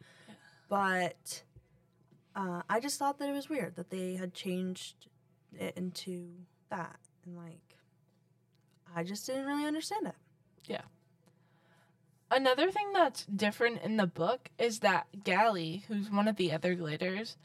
But 0.68 1.42
uh, 2.35 2.63
I 2.69 2.81
just 2.81 2.99
thought 2.99 3.19
that 3.19 3.29
it 3.29 3.33
was 3.33 3.49
weird 3.49 3.77
that 3.77 3.91
they 3.91 4.15
had 4.15 4.35
changed 4.35 5.09
it 5.59 5.77
into 5.77 6.29
that. 6.71 6.97
And, 7.25 7.37
like, 7.37 7.77
I 8.95 9.05
just 9.05 9.27
didn't 9.27 9.47
really 9.47 9.67
understand 9.67 10.07
it. 10.07 10.15
Yeah. 10.65 10.83
Another 12.31 12.71
thing 12.71 12.93
that's 12.93 13.27
different 13.27 13.83
in 13.83 13.97
the 13.97 14.07
book 14.07 14.51
is 14.59 14.79
that 14.81 15.07
Gally, 15.25 15.85
who's 15.89 16.11
one 16.11 16.29
of 16.29 16.37
the 16.37 16.53
other 16.53 16.77
gladers, 16.77 17.37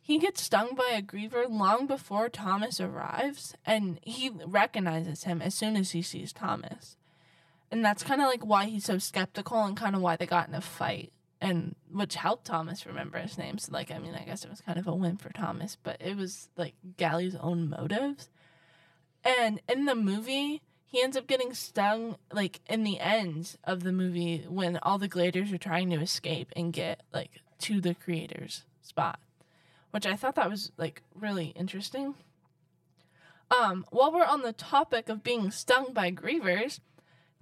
he 0.00 0.18
gets 0.18 0.42
stung 0.42 0.74
by 0.74 0.90
a 0.92 1.00
griever 1.00 1.48
long 1.48 1.86
before 1.86 2.28
Thomas 2.28 2.80
arrives, 2.80 3.54
and 3.64 4.00
he 4.02 4.30
recognizes 4.44 5.22
him 5.22 5.40
as 5.40 5.54
soon 5.54 5.76
as 5.76 5.92
he 5.92 6.02
sees 6.02 6.32
Thomas. 6.32 6.96
And 7.70 7.84
that's 7.84 8.02
kind 8.02 8.20
of 8.20 8.26
like 8.26 8.44
why 8.44 8.64
he's 8.64 8.84
so 8.84 8.98
skeptical 8.98 9.62
and 9.62 9.76
kind 9.76 9.94
of 9.94 10.02
why 10.02 10.16
they 10.16 10.26
got 10.26 10.48
in 10.48 10.54
a 10.54 10.60
fight, 10.60 11.12
and 11.42 11.74
which 11.90 12.14
helped 12.14 12.46
Thomas 12.46 12.86
remember 12.86 13.18
his 13.18 13.36
name. 13.36 13.58
So, 13.58 13.72
like, 13.72 13.90
I 13.90 13.98
mean, 13.98 14.14
I 14.14 14.22
guess 14.22 14.44
it 14.44 14.50
was 14.50 14.60
kind 14.60 14.78
of 14.78 14.86
a 14.86 14.94
win 14.94 15.16
for 15.16 15.30
Thomas, 15.30 15.76
but 15.82 16.00
it 16.00 16.16
was 16.16 16.48
like 16.56 16.74
Gally's 16.96 17.34
own 17.34 17.68
motives. 17.68 18.30
And 19.24 19.60
in 19.68 19.84
the 19.84 19.96
movie, 19.96 20.62
he 20.86 21.02
ends 21.02 21.16
up 21.16 21.26
getting 21.26 21.52
stung 21.52 22.16
like 22.32 22.60
in 22.68 22.84
the 22.84 23.00
end 23.00 23.56
of 23.64 23.82
the 23.82 23.92
movie 23.92 24.44
when 24.48 24.78
all 24.82 24.98
the 24.98 25.08
gladiators 25.08 25.52
are 25.52 25.58
trying 25.58 25.90
to 25.90 26.00
escape 26.00 26.52
and 26.54 26.72
get 26.72 27.02
like 27.12 27.40
to 27.58 27.80
the 27.80 27.94
creator's 27.94 28.64
spot 28.82 29.18
which 29.92 30.04
i 30.04 30.14
thought 30.14 30.34
that 30.34 30.50
was 30.50 30.70
like 30.76 31.02
really 31.14 31.46
interesting 31.56 32.14
um 33.50 33.86
while 33.90 34.12
we're 34.12 34.24
on 34.24 34.42
the 34.42 34.52
topic 34.52 35.08
of 35.08 35.22
being 35.22 35.50
stung 35.50 35.94
by 35.94 36.10
grievers 36.10 36.80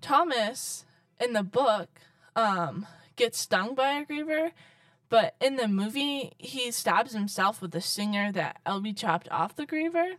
thomas 0.00 0.84
in 1.18 1.32
the 1.32 1.42
book 1.42 1.88
um 2.36 2.86
gets 3.20 3.38
stung 3.38 3.74
by 3.74 3.92
a 3.92 4.04
griever 4.04 4.52
but 5.08 5.34
in 5.40 5.56
the 5.56 5.68
movie 5.68 6.32
he 6.38 6.70
stabs 6.70 7.12
himself 7.12 7.60
with 7.60 7.74
a 7.74 7.80
stinger 7.80 8.32
that 8.32 8.60
Alby 8.66 8.92
chopped 8.92 9.28
off 9.30 9.56
the 9.56 9.66
griever 9.66 10.14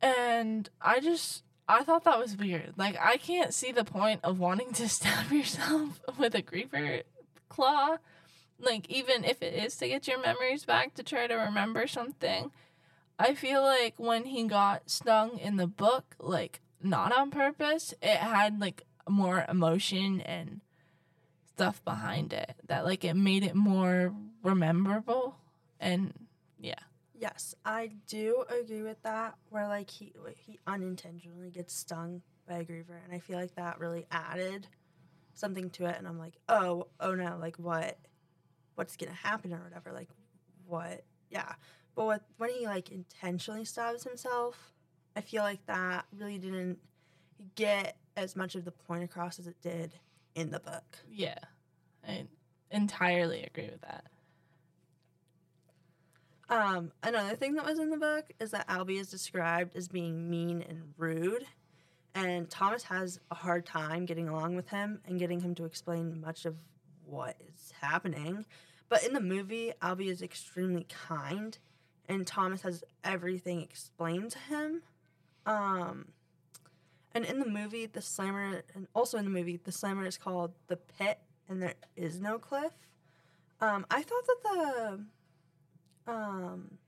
and 0.00 0.68
i 0.80 1.00
just 1.00 1.42
I 1.68 1.84
thought 1.84 2.04
that 2.04 2.18
was 2.18 2.36
weird. 2.36 2.74
Like, 2.76 2.96
I 3.00 3.16
can't 3.16 3.54
see 3.54 3.72
the 3.72 3.84
point 3.84 4.20
of 4.24 4.38
wanting 4.38 4.72
to 4.74 4.88
stab 4.90 5.32
yourself 5.32 6.00
with 6.18 6.34
a 6.34 6.42
griever 6.42 7.02
claw. 7.48 7.96
Like, 8.58 8.88
even 8.90 9.24
if 9.24 9.42
it 9.42 9.54
is 9.54 9.76
to 9.76 9.88
get 9.88 10.06
your 10.06 10.20
memories 10.20 10.64
back 10.64 10.94
to 10.94 11.02
try 11.02 11.26
to 11.26 11.34
remember 11.34 11.86
something. 11.86 12.50
I 13.18 13.34
feel 13.34 13.62
like 13.62 13.94
when 13.96 14.24
he 14.24 14.44
got 14.44 14.90
stung 14.90 15.38
in 15.38 15.56
the 15.56 15.66
book, 15.66 16.16
like, 16.18 16.60
not 16.82 17.12
on 17.12 17.30
purpose, 17.30 17.94
it 18.02 18.16
had, 18.16 18.60
like, 18.60 18.82
more 19.08 19.44
emotion 19.48 20.20
and 20.20 20.60
stuff 21.54 21.84
behind 21.84 22.32
it 22.32 22.54
that, 22.66 22.84
like, 22.84 23.04
it 23.04 23.14
made 23.14 23.44
it 23.44 23.54
more 23.54 24.14
rememberable. 24.42 25.36
And, 25.80 26.12
yeah. 26.58 26.74
Yes, 27.14 27.54
I 27.64 27.90
do 28.08 28.44
agree 28.48 28.82
with 28.82 29.00
that. 29.04 29.36
Where 29.50 29.68
like 29.68 29.88
he 29.90 30.12
he 30.36 30.58
unintentionally 30.66 31.50
gets 31.50 31.72
stung 31.72 32.20
by 32.48 32.56
a 32.56 32.64
griever, 32.64 32.98
and 33.04 33.14
I 33.14 33.20
feel 33.20 33.38
like 33.38 33.54
that 33.54 33.78
really 33.78 34.06
added 34.10 34.66
something 35.34 35.70
to 35.70 35.86
it. 35.86 35.96
And 35.98 36.08
I'm 36.08 36.18
like, 36.18 36.34
oh, 36.48 36.88
oh 36.98 37.14
no, 37.14 37.36
like 37.40 37.60
what, 37.60 37.96
what's 38.74 38.96
gonna 38.96 39.12
happen 39.12 39.52
or 39.52 39.62
whatever. 39.62 39.92
Like, 39.92 40.08
what? 40.66 41.04
Yeah. 41.30 41.52
But 41.94 42.06
what, 42.06 42.22
when 42.38 42.50
he 42.50 42.66
like 42.66 42.90
intentionally 42.90 43.64
stabs 43.64 44.02
himself, 44.02 44.72
I 45.14 45.20
feel 45.20 45.44
like 45.44 45.64
that 45.66 46.06
really 46.16 46.38
didn't 46.38 46.78
get 47.54 47.98
as 48.16 48.34
much 48.34 48.56
of 48.56 48.64
the 48.64 48.72
point 48.72 49.04
across 49.04 49.38
as 49.38 49.46
it 49.46 49.60
did 49.62 49.92
in 50.34 50.50
the 50.50 50.60
book. 50.60 50.98
Yeah, 51.10 51.38
I 52.06 52.26
entirely 52.70 53.42
agree 53.44 53.70
with 53.70 53.82
that. 53.82 54.04
Um, 56.48 56.92
another 57.02 57.34
thing 57.36 57.54
that 57.54 57.64
was 57.64 57.78
in 57.78 57.90
the 57.90 57.96
book 57.96 58.26
is 58.38 58.50
that 58.50 58.66
Alby 58.68 58.98
is 58.98 59.08
described 59.08 59.74
as 59.74 59.88
being 59.88 60.28
mean 60.28 60.62
and 60.68 60.92
rude, 60.98 61.46
and 62.14 62.50
Thomas 62.50 62.82
has 62.84 63.20
a 63.30 63.34
hard 63.34 63.64
time 63.64 64.04
getting 64.04 64.28
along 64.28 64.54
with 64.56 64.68
him 64.68 65.00
and 65.06 65.18
getting 65.18 65.40
him 65.40 65.54
to 65.54 65.64
explain 65.64 66.20
much 66.20 66.44
of 66.44 66.56
what 67.06 67.36
is 67.40 67.72
happening. 67.80 68.44
But 68.90 69.04
in 69.04 69.14
the 69.14 69.20
movie, 69.20 69.72
Alby 69.80 70.10
is 70.10 70.20
extremely 70.20 70.86
kind, 71.08 71.56
and 72.06 72.26
Thomas 72.26 72.60
has 72.62 72.84
everything 73.02 73.62
explained 73.62 74.32
to 74.32 74.38
him. 74.38 74.82
Um, 75.46 76.08
and 77.14 77.24
in 77.24 77.38
the 77.38 77.46
movie, 77.48 77.86
the 77.86 78.02
slammer, 78.02 78.62
and 78.74 78.86
also 78.94 79.18
in 79.18 79.24
the 79.24 79.30
movie, 79.30 79.60
the 79.62 79.72
slammer 79.72 80.06
is 80.06 80.16
called 80.16 80.52
the 80.68 80.76
pit, 80.76 81.18
and 81.48 81.62
there 81.62 81.74
is 81.96 82.20
no 82.20 82.38
cliff. 82.38 82.72
Um, 83.60 83.86
I 83.90 84.02
thought 84.02 84.26
that 84.26 84.42
the 86.06 86.12
um 86.12 86.78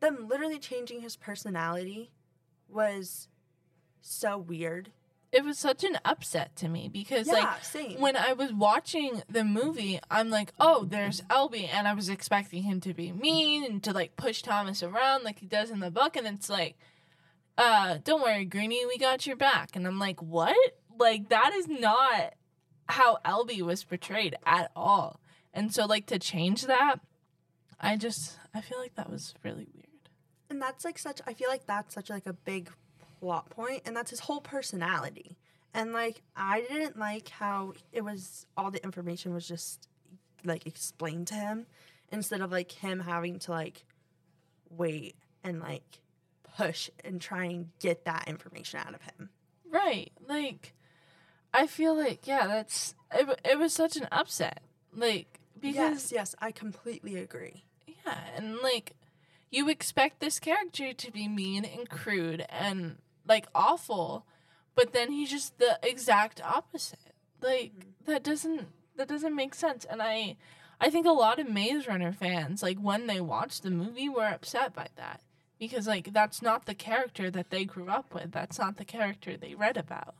them 0.00 0.28
literally 0.28 0.58
changing 0.58 1.00
his 1.00 1.16
personality 1.16 2.10
was 2.68 3.28
so 4.00 4.36
weird. 4.36 4.90
It 5.32 5.44
was 5.44 5.58
such 5.58 5.82
an 5.82 5.98
upset 6.04 6.54
to 6.56 6.68
me 6.68 6.88
because 6.88 7.26
Yeah, 7.26 7.32
like 7.34 7.64
same. 7.64 7.98
when 8.00 8.16
I 8.16 8.34
was 8.34 8.52
watching 8.52 9.22
the 9.28 9.42
movie, 9.42 9.98
I'm 10.10 10.30
like, 10.30 10.52
oh, 10.60 10.84
there's 10.84 11.22
Elby, 11.22 11.68
and 11.72 11.88
I 11.88 11.94
was 11.94 12.08
expecting 12.08 12.62
him 12.62 12.80
to 12.82 12.94
be 12.94 13.10
mean 13.10 13.64
and 13.64 13.82
to 13.82 13.92
like 13.92 14.16
push 14.16 14.42
Thomas 14.42 14.82
around 14.82 15.24
like 15.24 15.40
he 15.40 15.46
does 15.46 15.70
in 15.70 15.80
the 15.80 15.90
book, 15.90 16.14
and 16.16 16.26
it's 16.26 16.48
like, 16.50 16.76
uh, 17.56 17.98
don't 18.02 18.22
worry, 18.22 18.44
Greenie, 18.44 18.86
we 18.86 18.98
got 18.98 19.26
your 19.26 19.36
back, 19.36 19.76
and 19.76 19.86
I'm 19.86 19.98
like, 19.98 20.20
what? 20.20 20.56
Like 20.98 21.28
that 21.30 21.52
is 21.54 21.68
not 21.68 22.34
how 22.88 23.18
Elby 23.24 23.62
was 23.62 23.84
portrayed 23.84 24.36
at 24.46 24.70
all, 24.76 25.20
and 25.52 25.72
so 25.74 25.86
like 25.86 26.06
to 26.06 26.18
change 26.18 26.66
that, 26.66 26.96
I 27.80 27.96
just 27.96 28.38
I 28.54 28.60
feel 28.60 28.78
like 28.78 28.94
that 28.94 29.10
was 29.10 29.34
really 29.42 29.66
weird. 29.74 29.84
And 30.50 30.60
that's 30.60 30.84
like 30.84 30.98
such 30.98 31.20
I 31.26 31.34
feel 31.34 31.48
like 31.48 31.66
that's 31.66 31.94
such 31.94 32.10
like 32.10 32.26
a 32.26 32.32
big 32.32 32.70
plot 33.20 33.50
point 33.50 33.82
and 33.86 33.96
that's 33.96 34.10
his 34.10 34.20
whole 34.20 34.40
personality. 34.40 35.36
And 35.72 35.92
like 35.92 36.22
I 36.36 36.60
didn't 36.62 36.98
like 36.98 37.28
how 37.28 37.72
it 37.92 38.04
was 38.04 38.46
all 38.56 38.70
the 38.70 38.82
information 38.84 39.34
was 39.34 39.48
just 39.48 39.88
like 40.44 40.66
explained 40.66 41.26
to 41.28 41.34
him 41.34 41.66
instead 42.12 42.40
of 42.40 42.52
like 42.52 42.70
him 42.70 43.00
having 43.00 43.38
to 43.40 43.50
like 43.50 43.84
wait 44.70 45.16
and 45.42 45.60
like 45.60 46.00
push 46.56 46.90
and 47.04 47.20
try 47.20 47.44
and 47.44 47.70
get 47.80 48.04
that 48.04 48.24
information 48.26 48.80
out 48.80 48.94
of 48.94 49.02
him. 49.02 49.30
Right. 49.70 50.12
Like 50.26 50.74
I 51.52 51.66
feel 51.66 51.96
like 51.96 52.26
yeah, 52.26 52.46
that's 52.46 52.94
it, 53.14 53.40
it 53.44 53.58
was 53.58 53.72
such 53.72 53.96
an 53.96 54.08
upset. 54.12 54.62
Like 54.94 55.40
because 55.60 56.10
yes, 56.10 56.12
yes, 56.12 56.34
I 56.40 56.52
completely 56.52 57.16
agree. 57.16 57.64
yeah, 57.86 58.18
and 58.36 58.56
like 58.62 58.94
you 59.50 59.68
expect 59.68 60.20
this 60.20 60.40
character 60.40 60.92
to 60.92 61.10
be 61.10 61.28
mean 61.28 61.64
and 61.64 61.88
crude 61.88 62.44
and 62.48 62.98
like 63.26 63.46
awful, 63.54 64.26
but 64.74 64.92
then 64.92 65.12
he's 65.12 65.30
just 65.30 65.58
the 65.58 65.78
exact 65.82 66.40
opposite. 66.42 67.14
Like 67.40 67.72
mm-hmm. 67.72 68.12
that 68.12 68.22
doesn't 68.22 68.68
that 68.96 69.08
doesn't 69.08 69.34
make 69.34 69.54
sense 69.54 69.84
and 69.84 70.00
I 70.00 70.36
I 70.80 70.90
think 70.90 71.06
a 71.06 71.10
lot 71.10 71.38
of 71.38 71.48
Maze 71.48 71.86
Runner 71.88 72.12
fans 72.12 72.62
like 72.62 72.78
when 72.78 73.06
they 73.06 73.20
watched 73.20 73.62
the 73.62 73.70
movie 73.70 74.08
were 74.08 74.24
upset 74.24 74.74
by 74.74 74.88
that 74.96 75.20
because 75.58 75.86
like 75.86 76.12
that's 76.12 76.42
not 76.42 76.66
the 76.66 76.74
character 76.74 77.30
that 77.30 77.50
they 77.50 77.64
grew 77.64 77.88
up 77.88 78.14
with. 78.14 78.32
That's 78.32 78.58
not 78.58 78.76
the 78.76 78.84
character 78.84 79.36
they 79.36 79.54
read 79.54 79.76
about. 79.76 80.14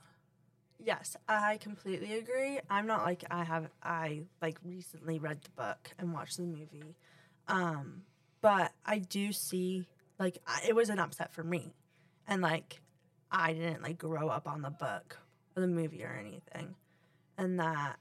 Yes, 0.79 1.17
I 1.29 1.59
completely 1.59 2.19
agree. 2.19 2.61
I'm 2.69 2.87
not 2.87 3.05
like 3.05 3.25
I 3.31 3.45
have 3.45 3.69
I 3.83 4.23
like 4.43 4.59
recently 4.65 5.19
read 5.19 5.41
the 5.43 5.51
book 5.51 5.91
and 5.99 6.13
watched 6.13 6.37
the 6.37 6.45
movie. 6.45 6.97
Um 7.49 8.03
but 8.41 8.73
I 8.85 8.99
do 8.99 9.33
see 9.33 9.87
like 10.19 10.39
I, 10.47 10.61
it 10.69 10.75
was 10.75 10.91
an 10.91 10.99
upset 10.99 11.33
for 11.33 11.43
me. 11.43 11.75
And 12.27 12.43
like 12.43 12.81
I 13.31 13.53
didn't 13.53 13.83
like 13.83 13.99
grow 13.99 14.29
up 14.29 14.47
on 14.47 14.63
the 14.63 14.71
book 14.71 15.19
or 15.57 15.63
the 15.63 15.69
movie 15.69 16.05
or 16.05 16.17
anything. 16.19 16.75
And 17.39 17.59
that 17.59 17.97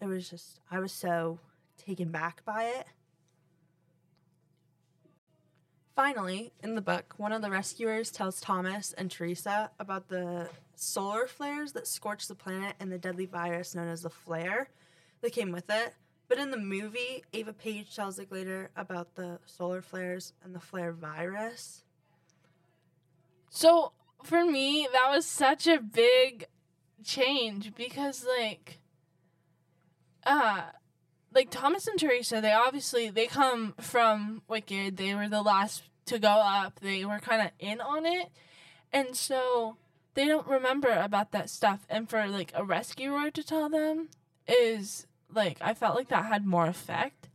it 0.00 0.06
was 0.06 0.28
just 0.30 0.60
I 0.70 0.80
was 0.80 0.92
so 0.92 1.38
taken 1.76 2.10
back 2.10 2.44
by 2.44 2.64
it. 2.64 2.86
Finally, 5.98 6.52
in 6.62 6.76
the 6.76 6.80
book, 6.80 7.14
one 7.16 7.32
of 7.32 7.42
the 7.42 7.50
rescuers 7.50 8.12
tells 8.12 8.40
Thomas 8.40 8.92
and 8.92 9.10
Teresa 9.10 9.68
about 9.80 10.06
the 10.08 10.48
solar 10.76 11.26
flares 11.26 11.72
that 11.72 11.88
scorched 11.88 12.28
the 12.28 12.36
planet 12.36 12.76
and 12.78 12.92
the 12.92 12.98
deadly 12.98 13.26
virus 13.26 13.74
known 13.74 13.88
as 13.88 14.02
the 14.02 14.08
flare 14.08 14.68
that 15.22 15.32
came 15.32 15.50
with 15.50 15.68
it. 15.68 15.96
But 16.28 16.38
in 16.38 16.52
the 16.52 16.56
movie, 16.56 17.24
Ava 17.32 17.52
Paige 17.52 17.96
tells 17.96 18.14
the 18.14 18.26
Glader 18.26 18.68
about 18.76 19.16
the 19.16 19.40
solar 19.44 19.82
flares 19.82 20.34
and 20.44 20.54
the 20.54 20.60
flare 20.60 20.92
virus. 20.92 21.82
So 23.50 23.90
for 24.22 24.44
me, 24.44 24.86
that 24.92 25.10
was 25.10 25.26
such 25.26 25.66
a 25.66 25.80
big 25.80 26.46
change 27.02 27.74
because 27.74 28.24
like 28.38 28.78
uh 30.24 30.62
like 31.34 31.50
Thomas 31.50 31.86
and 31.86 31.98
Teresa, 31.98 32.40
they 32.40 32.52
obviously 32.52 33.10
they 33.10 33.26
come 33.26 33.74
from 33.80 34.42
Wicked. 34.48 34.96
They 34.96 35.14
were 35.14 35.28
the 35.28 35.42
last 35.42 35.82
to 36.06 36.18
go 36.18 36.28
up. 36.28 36.80
They 36.80 37.04
were 37.04 37.18
kind 37.18 37.42
of 37.42 37.50
in 37.58 37.80
on 37.80 38.06
it. 38.06 38.30
And 38.92 39.14
so 39.14 39.76
they 40.14 40.26
don't 40.26 40.46
remember 40.46 40.90
about 40.90 41.32
that 41.32 41.50
stuff 41.50 41.86
and 41.88 42.08
for 42.08 42.26
like 42.26 42.52
a 42.54 42.64
rescuer 42.64 43.30
to 43.30 43.42
tell 43.42 43.68
them 43.68 44.08
is 44.46 45.06
like 45.32 45.58
I 45.60 45.74
felt 45.74 45.94
like 45.94 46.08
that 46.08 46.24
had 46.26 46.46
more 46.46 46.66
effect 46.66 47.28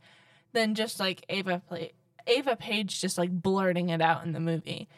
than 0.52 0.74
just 0.74 0.98
like 0.98 1.24
Ava 1.28 1.62
play 1.66 1.92
Ava 2.26 2.56
Paige 2.56 3.00
just 3.00 3.18
like 3.18 3.30
blurting 3.30 3.90
it 3.90 4.00
out 4.00 4.24
in 4.24 4.32
the 4.32 4.40
movie. 4.40 4.88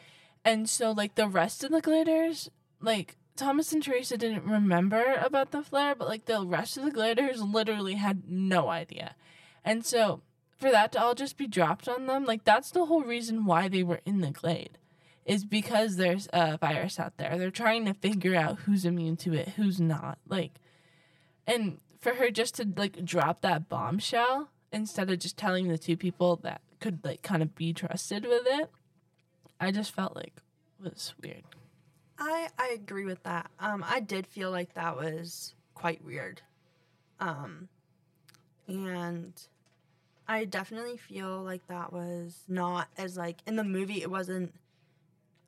And 0.43 0.69
so 0.69 0.91
like 0.91 1.15
the 1.15 1.27
rest 1.27 1.63
of 1.63 1.71
the 1.71 1.81
gladers, 1.81 2.49
like 2.81 3.17
Thomas 3.37 3.71
and 3.71 3.81
Teresa 3.81 4.17
didn't 4.17 4.45
remember 4.45 5.13
about 5.21 5.51
the 5.51 5.63
flare, 5.63 5.95
but 5.95 6.07
like 6.07 6.25
the 6.25 6.45
rest 6.45 6.77
of 6.77 6.83
the 6.83 6.91
gladers 6.91 7.37
literally 7.39 7.95
had 7.95 8.23
no 8.27 8.69
idea. 8.69 9.15
And 9.63 9.85
so 9.85 10.21
for 10.57 10.71
that 10.71 10.91
to 10.93 11.01
all 11.01 11.15
just 11.15 11.37
be 11.37 11.47
dropped 11.47 11.87
on 11.87 12.07
them, 12.07 12.25
like 12.25 12.43
that's 12.43 12.71
the 12.71 12.85
whole 12.85 13.03
reason 13.03 13.45
why 13.45 13.67
they 13.67 13.83
were 13.83 14.01
in 14.05 14.21
the 14.21 14.31
glade. 14.31 14.77
Is 15.25 15.43
because 15.43 15.97
there's 15.97 16.29
a 16.31 16.57
virus 16.57 16.99
out 16.99 17.17
there. 17.17 17.37
They're 17.37 17.51
trying 17.51 17.83
to 17.85 17.93
figure 17.93 18.33
out 18.33 18.59
who's 18.59 18.85
immune 18.85 19.17
to 19.17 19.33
it, 19.33 19.49
who's 19.49 19.79
not. 19.79 20.19
Like 20.27 20.53
and 21.45 21.79
for 21.99 22.13
her 22.15 22.29
just 22.31 22.55
to 22.55 22.67
like 22.75 23.03
drop 23.03 23.41
that 23.41 23.67
bombshell 23.67 24.49
instead 24.71 25.09
of 25.09 25.19
just 25.19 25.37
telling 25.37 25.67
the 25.67 25.77
two 25.77 25.97
people 25.97 26.37
that 26.37 26.61
could 26.79 27.03
like 27.03 27.23
kind 27.23 27.41
of 27.41 27.55
be 27.55 27.73
trusted 27.73 28.23
with 28.23 28.43
it, 28.45 28.69
I 29.59 29.71
just 29.71 29.93
felt 29.93 30.15
like 30.15 30.33
it 30.79 30.93
was 30.93 31.13
weird. 31.21 31.43
I 32.19 32.49
I 32.57 32.69
agree 32.69 33.05
with 33.05 33.23
that. 33.23 33.49
Um, 33.59 33.83
I 33.87 33.99
did 33.99 34.27
feel 34.27 34.51
like 34.51 34.73
that 34.73 34.95
was 34.95 35.53
quite 35.73 36.03
weird. 36.03 36.41
Um, 37.19 37.69
and 38.67 39.33
I 40.27 40.45
definitely 40.45 40.97
feel 40.97 41.41
like 41.43 41.65
that 41.67 41.93
was 41.93 42.43
not 42.47 42.87
as 42.97 43.17
like 43.17 43.37
in 43.45 43.55
the 43.55 43.63
movie. 43.63 44.01
It 44.01 44.09
wasn't. 44.09 44.53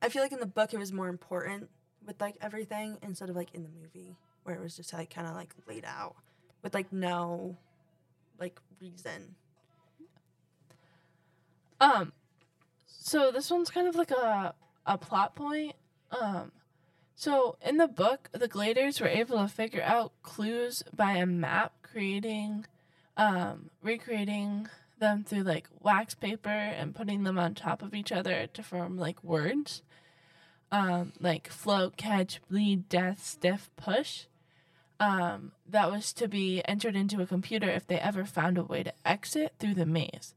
I 0.02 0.08
feel 0.08 0.22
like 0.22 0.32
in 0.32 0.40
the 0.40 0.46
book 0.46 0.72
it 0.72 0.78
was 0.78 0.92
more 0.92 1.08
important 1.08 1.68
with 2.06 2.20
like 2.20 2.36
everything 2.40 2.98
instead 3.02 3.28
of 3.28 3.36
like 3.36 3.54
in 3.54 3.62
the 3.62 3.68
movie 3.68 4.16
where 4.44 4.56
it 4.56 4.62
was 4.62 4.76
just 4.76 4.92
like 4.92 5.12
kind 5.12 5.26
of 5.26 5.34
like 5.34 5.54
laid 5.68 5.84
out 5.84 6.16
with 6.62 6.72
like 6.74 6.92
no 6.92 7.56
like 8.38 8.58
reason. 8.80 9.34
Um, 11.80 12.12
so 12.86 13.30
this 13.30 13.50
one's 13.50 13.70
kind 13.70 13.88
of 13.88 13.96
like 13.96 14.10
a 14.10 14.54
a 14.86 14.98
plot 14.98 15.34
point. 15.34 15.74
Um, 16.10 16.52
so 17.20 17.56
in 17.60 17.76
the 17.76 17.86
book, 17.86 18.30
the 18.32 18.48
Gladers 18.48 18.98
were 18.98 19.06
able 19.06 19.36
to 19.36 19.46
figure 19.46 19.82
out 19.82 20.14
clues 20.22 20.82
by 20.96 21.16
a 21.16 21.26
map, 21.26 21.74
creating, 21.82 22.64
um, 23.14 23.68
recreating 23.82 24.68
them 25.00 25.22
through 25.22 25.42
like 25.42 25.68
wax 25.80 26.14
paper 26.14 26.48
and 26.48 26.94
putting 26.94 27.24
them 27.24 27.38
on 27.38 27.54
top 27.54 27.82
of 27.82 27.94
each 27.94 28.10
other 28.10 28.46
to 28.46 28.62
form 28.62 28.96
like 28.96 29.22
words, 29.22 29.82
um, 30.72 31.12
like 31.20 31.50
float, 31.50 31.98
catch, 31.98 32.40
bleed, 32.48 32.88
death, 32.88 33.22
stiff, 33.22 33.68
push. 33.76 34.24
Um, 34.98 35.52
that 35.68 35.90
was 35.90 36.14
to 36.14 36.26
be 36.26 36.62
entered 36.64 36.96
into 36.96 37.20
a 37.20 37.26
computer 37.26 37.68
if 37.68 37.86
they 37.86 38.00
ever 38.00 38.24
found 38.24 38.56
a 38.56 38.64
way 38.64 38.82
to 38.82 38.94
exit 39.04 39.52
through 39.58 39.74
the 39.74 39.84
maze. 39.84 40.32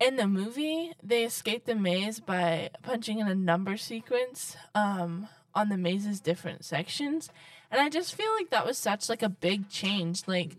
In 0.00 0.16
the 0.16 0.26
movie, 0.26 0.92
they 1.02 1.24
escaped 1.24 1.66
the 1.66 1.74
maze 1.74 2.20
by 2.20 2.70
punching 2.82 3.18
in 3.18 3.28
a 3.28 3.34
number 3.34 3.76
sequence 3.76 4.56
um, 4.74 5.28
on 5.56 5.70
the 5.70 5.76
maze's 5.76 6.20
different 6.20 6.64
sections, 6.64 7.30
and 7.70 7.80
I 7.80 7.88
just 7.88 8.14
feel 8.14 8.32
like 8.34 8.50
that 8.50 8.66
was 8.66 8.78
such 8.78 9.08
like 9.08 9.22
a 9.22 9.28
big 9.28 9.68
change. 9.68 10.22
Like, 10.26 10.56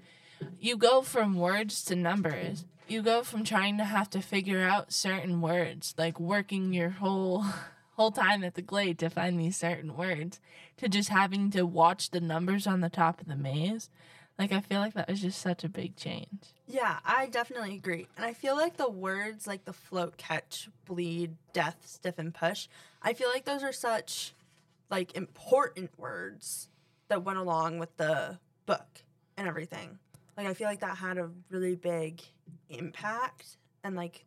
you 0.60 0.76
go 0.76 1.02
from 1.02 1.36
words 1.36 1.84
to 1.86 1.96
numbers. 1.96 2.66
You 2.88 3.02
go 3.02 3.24
from 3.24 3.44
trying 3.44 3.78
to 3.78 3.84
have 3.84 4.10
to 4.12 4.22
figure 4.22 4.62
out 4.62 4.94
certain 4.94 5.42
words, 5.42 5.94
like 5.98 6.20
working 6.20 6.74
your 6.74 6.90
whole 6.90 7.46
whole 7.96 8.12
time 8.12 8.44
at 8.44 8.56
the 8.56 8.62
glade 8.62 9.00
to 9.00 9.10
find 9.10 9.40
these 9.40 9.58
certain 9.58 9.96
words, 9.96 10.40
to 10.78 10.88
just 10.88 11.10
having 11.10 11.50
to 11.52 11.66
watch 11.66 12.12
the 12.12 12.22
numbers 12.22 12.68
on 12.68 12.82
the 12.82 12.90
top 12.90 13.22
of 13.22 13.28
the 13.28 13.36
maze. 13.36 13.90
Like 14.38 14.52
I 14.52 14.62
feel 14.62 14.80
like 14.80 14.94
that 14.94 15.10
was 15.10 15.22
just 15.22 15.42
such 15.42 15.64
a 15.64 15.70
big 15.70 15.96
change. 15.96 16.54
Yeah, 16.68 16.98
I 17.06 17.28
definitely 17.28 17.76
agree. 17.76 18.08
And 18.16 18.26
I 18.26 18.34
feel 18.34 18.56
like 18.56 18.78
the 18.78 18.90
words 18.90 19.48
like 19.48 19.66
the 19.66 19.74
float, 19.74 20.18
catch, 20.18 20.70
bleed, 20.86 21.36
death, 21.54 21.78
stiff, 21.86 22.20
and 22.20 22.34
push, 22.34 22.68
I 23.02 23.14
feel 23.14 23.30
like 23.30 23.46
those 23.46 23.64
are 23.64 23.72
such 23.74 24.34
like 24.90 25.16
important 25.16 25.92
words 25.98 26.70
that 27.10 27.24
went 27.24 27.38
along 27.38 27.80
with 27.80 27.96
the 27.98 28.40
book 28.66 29.04
and 29.36 29.48
everything. 29.48 30.00
Like 30.36 30.48
I 30.48 30.54
feel 30.54 30.68
like 30.68 30.82
that 30.82 30.98
had 30.98 31.18
a 31.18 31.30
really 31.50 31.76
big 31.76 32.22
impact 32.70 33.58
and 33.84 33.96
like 33.96 34.26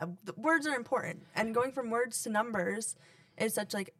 uh, 0.00 0.06
the 0.24 0.34
words 0.36 0.66
are 0.66 0.74
important. 0.74 1.24
And 1.34 1.54
going 1.54 1.72
from 1.72 1.90
words 1.90 2.22
to 2.22 2.30
numbers 2.30 2.96
is 3.36 3.54
such 3.54 3.74
like 3.74 3.94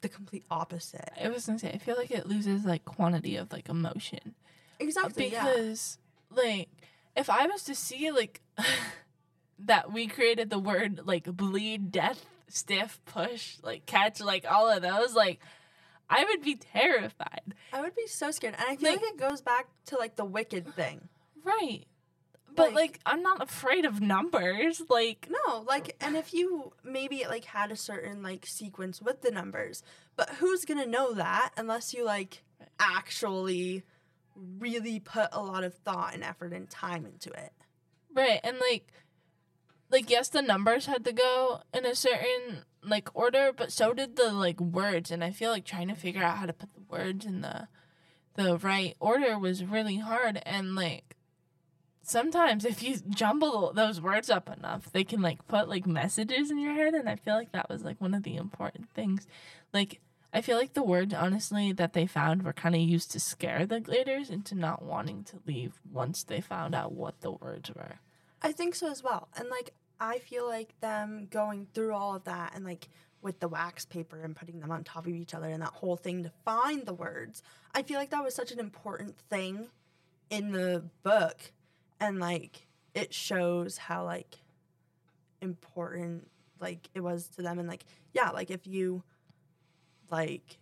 the 0.00 0.08
complete 0.08 0.44
opposite. 0.50 1.10
I 1.22 1.28
was 1.28 1.46
gonna 1.46 1.58
say 1.58 1.70
I 1.72 1.78
feel 1.78 1.96
like 1.96 2.10
it 2.10 2.26
loses 2.26 2.64
like 2.64 2.84
quantity 2.84 3.36
of 3.36 3.52
like 3.52 3.68
emotion. 3.68 4.34
Exactly. 4.80 5.28
yeah. 5.28 5.44
because 5.44 5.98
like 6.30 6.68
if 7.16 7.30
I 7.30 7.46
was 7.46 7.64
to 7.64 7.74
see 7.74 8.10
like 8.10 8.40
that 9.58 9.92
we 9.92 10.06
created 10.06 10.50
the 10.50 10.58
word 10.58 11.00
like 11.04 11.24
bleed, 11.24 11.90
death, 11.90 12.24
stiff, 12.48 13.00
push, 13.06 13.56
like 13.62 13.86
catch, 13.86 14.20
like 14.20 14.44
all 14.50 14.68
of 14.70 14.82
those, 14.82 15.14
like 15.14 15.40
I 16.10 16.24
would 16.24 16.42
be 16.42 16.56
terrified. 16.56 17.54
I 17.72 17.80
would 17.82 17.94
be 17.94 18.06
so 18.06 18.30
scared. 18.30 18.54
And 18.58 18.64
I 18.68 18.76
feel 18.76 18.92
like, 18.92 19.02
Like- 19.02 19.10
it 19.10 19.18
goes 19.18 19.40
back 19.42 19.66
to 19.86 19.98
like 19.98 20.16
the 20.16 20.24
wicked 20.24 20.74
thing. 20.74 21.08
Right. 21.44 21.84
But 22.54 22.68
Like- 22.72 22.74
like, 22.74 23.00
I'm 23.06 23.22
not 23.22 23.42
afraid 23.42 23.84
of 23.84 24.00
numbers. 24.00 24.82
Like 24.88 25.28
No, 25.30 25.60
like, 25.60 25.96
and 26.00 26.16
if 26.16 26.32
you 26.34 26.72
maybe 26.82 27.24
like 27.28 27.44
had 27.44 27.70
a 27.70 27.76
certain 27.76 28.22
like 28.22 28.46
sequence 28.46 29.00
with 29.02 29.20
the 29.22 29.30
numbers, 29.30 29.82
but 30.16 30.30
who's 30.36 30.64
gonna 30.64 30.86
know 30.86 31.12
that 31.12 31.50
unless 31.56 31.92
you 31.94 32.04
like 32.04 32.42
actually 32.80 33.84
really 34.36 35.00
put 35.00 35.28
a 35.32 35.42
lot 35.42 35.64
of 35.64 35.74
thought 35.74 36.14
and 36.14 36.22
effort 36.24 36.52
and 36.52 36.68
time 36.70 37.04
into 37.06 37.30
it? 37.32 37.52
right, 38.14 38.40
and 38.42 38.58
like 38.58 38.90
like 39.90 40.10
yes, 40.10 40.28
the 40.28 40.42
numbers 40.42 40.86
had 40.86 41.04
to 41.04 41.12
go 41.12 41.62
in 41.72 41.86
a 41.86 41.94
certain 41.94 42.64
like 42.82 43.08
order, 43.14 43.52
but 43.56 43.72
so 43.72 43.92
did 43.92 44.16
the 44.16 44.32
like 44.32 44.60
words. 44.60 45.10
And 45.10 45.24
I 45.24 45.30
feel 45.30 45.50
like 45.50 45.64
trying 45.64 45.88
to 45.88 45.94
figure 45.94 46.22
out 46.22 46.38
how 46.38 46.46
to 46.46 46.52
put 46.52 46.74
the 46.74 46.82
words 46.88 47.24
in 47.24 47.40
the 47.40 47.68
the 48.34 48.56
right 48.58 48.96
order 49.00 49.38
was 49.38 49.64
really 49.64 49.96
hard. 49.96 50.40
And 50.46 50.74
like 50.74 51.16
sometimes 52.02 52.64
if 52.64 52.82
you 52.82 52.96
jumble 53.08 53.72
those 53.72 54.00
words 54.00 54.30
up 54.30 54.48
enough, 54.48 54.92
they 54.92 55.04
can 55.04 55.20
like 55.20 55.46
put 55.48 55.68
like 55.68 55.86
messages 55.86 56.50
in 56.50 56.58
your 56.58 56.74
head. 56.74 56.94
And 56.94 57.08
I 57.08 57.16
feel 57.16 57.34
like 57.34 57.52
that 57.52 57.68
was 57.68 57.82
like 57.84 58.00
one 58.00 58.14
of 58.14 58.22
the 58.22 58.36
important 58.36 58.90
things. 58.90 59.26
Like 59.72 60.00
I 60.32 60.42
feel 60.42 60.58
like 60.58 60.74
the 60.74 60.82
words 60.82 61.14
honestly 61.14 61.72
that 61.72 61.94
they 61.94 62.06
found 62.06 62.42
were 62.42 62.52
kind 62.52 62.74
of 62.74 62.80
used 62.82 63.10
to 63.12 63.20
scare 63.20 63.66
the 63.66 63.80
gladers 63.80 64.30
into 64.30 64.54
not 64.54 64.84
wanting 64.84 65.24
to 65.24 65.40
leave 65.46 65.80
once 65.90 66.22
they 66.22 66.40
found 66.40 66.74
out 66.74 66.92
what 66.92 67.22
the 67.22 67.32
words 67.32 67.70
were. 67.74 67.98
I 68.42 68.52
think 68.52 68.74
so 68.74 68.90
as 68.90 69.02
well. 69.02 69.28
And 69.36 69.48
like, 69.48 69.70
I 70.00 70.18
feel 70.18 70.46
like 70.46 70.78
them 70.80 71.26
going 71.30 71.66
through 71.74 71.92
all 71.92 72.14
of 72.14 72.24
that 72.24 72.52
and 72.54 72.64
like 72.64 72.88
with 73.20 73.40
the 73.40 73.48
wax 73.48 73.84
paper 73.84 74.22
and 74.22 74.36
putting 74.36 74.60
them 74.60 74.70
on 74.70 74.84
top 74.84 75.06
of 75.06 75.12
each 75.12 75.34
other 75.34 75.48
and 75.48 75.60
that 75.60 75.72
whole 75.72 75.96
thing 75.96 76.22
to 76.22 76.30
find 76.44 76.86
the 76.86 76.94
words, 76.94 77.42
I 77.74 77.82
feel 77.82 77.98
like 77.98 78.10
that 78.10 78.22
was 78.22 78.34
such 78.34 78.52
an 78.52 78.60
important 78.60 79.18
thing 79.28 79.68
in 80.30 80.52
the 80.52 80.84
book. 81.02 81.52
And 82.00 82.20
like, 82.20 82.66
it 82.94 83.12
shows 83.12 83.76
how 83.76 84.04
like 84.04 84.36
important 85.40 86.28
like 86.60 86.88
it 86.94 87.00
was 87.00 87.28
to 87.28 87.42
them. 87.42 87.58
And 87.58 87.68
like, 87.68 87.84
yeah, 88.12 88.30
like 88.30 88.50
if 88.50 88.66
you 88.66 89.02
like 90.10 90.58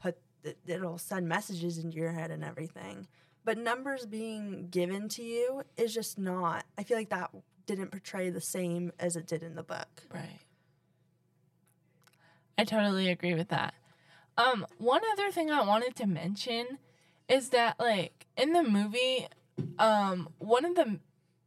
put, 0.00 0.16
it, 0.44 0.58
it'll 0.66 0.98
send 0.98 1.28
messages 1.28 1.78
into 1.78 1.96
your 1.96 2.12
head 2.12 2.30
and 2.30 2.44
everything 2.44 3.06
but 3.46 3.56
numbers 3.56 4.04
being 4.04 4.68
given 4.70 5.08
to 5.08 5.22
you 5.22 5.62
is 5.78 5.94
just 5.94 6.18
not 6.18 6.64
i 6.76 6.82
feel 6.82 6.98
like 6.98 7.08
that 7.08 7.30
didn't 7.64 7.90
portray 7.90 8.28
the 8.28 8.40
same 8.40 8.92
as 9.00 9.16
it 9.16 9.26
did 9.26 9.42
in 9.42 9.54
the 9.54 9.62
book 9.62 10.02
Right. 10.12 10.40
I 12.58 12.64
totally 12.64 13.08
agree 13.10 13.34
with 13.34 13.48
that. 13.48 13.74
Um, 14.38 14.66
one 14.78 15.02
other 15.12 15.30
thing 15.30 15.50
I 15.50 15.62
wanted 15.62 15.94
to 15.96 16.06
mention 16.06 16.78
is 17.28 17.50
that 17.50 17.78
like 17.78 18.26
in 18.36 18.52
the 18.52 18.62
movie, 18.62 19.26
um, 19.78 20.28
one 20.38 20.64
of 20.64 20.74
the 20.74 21.00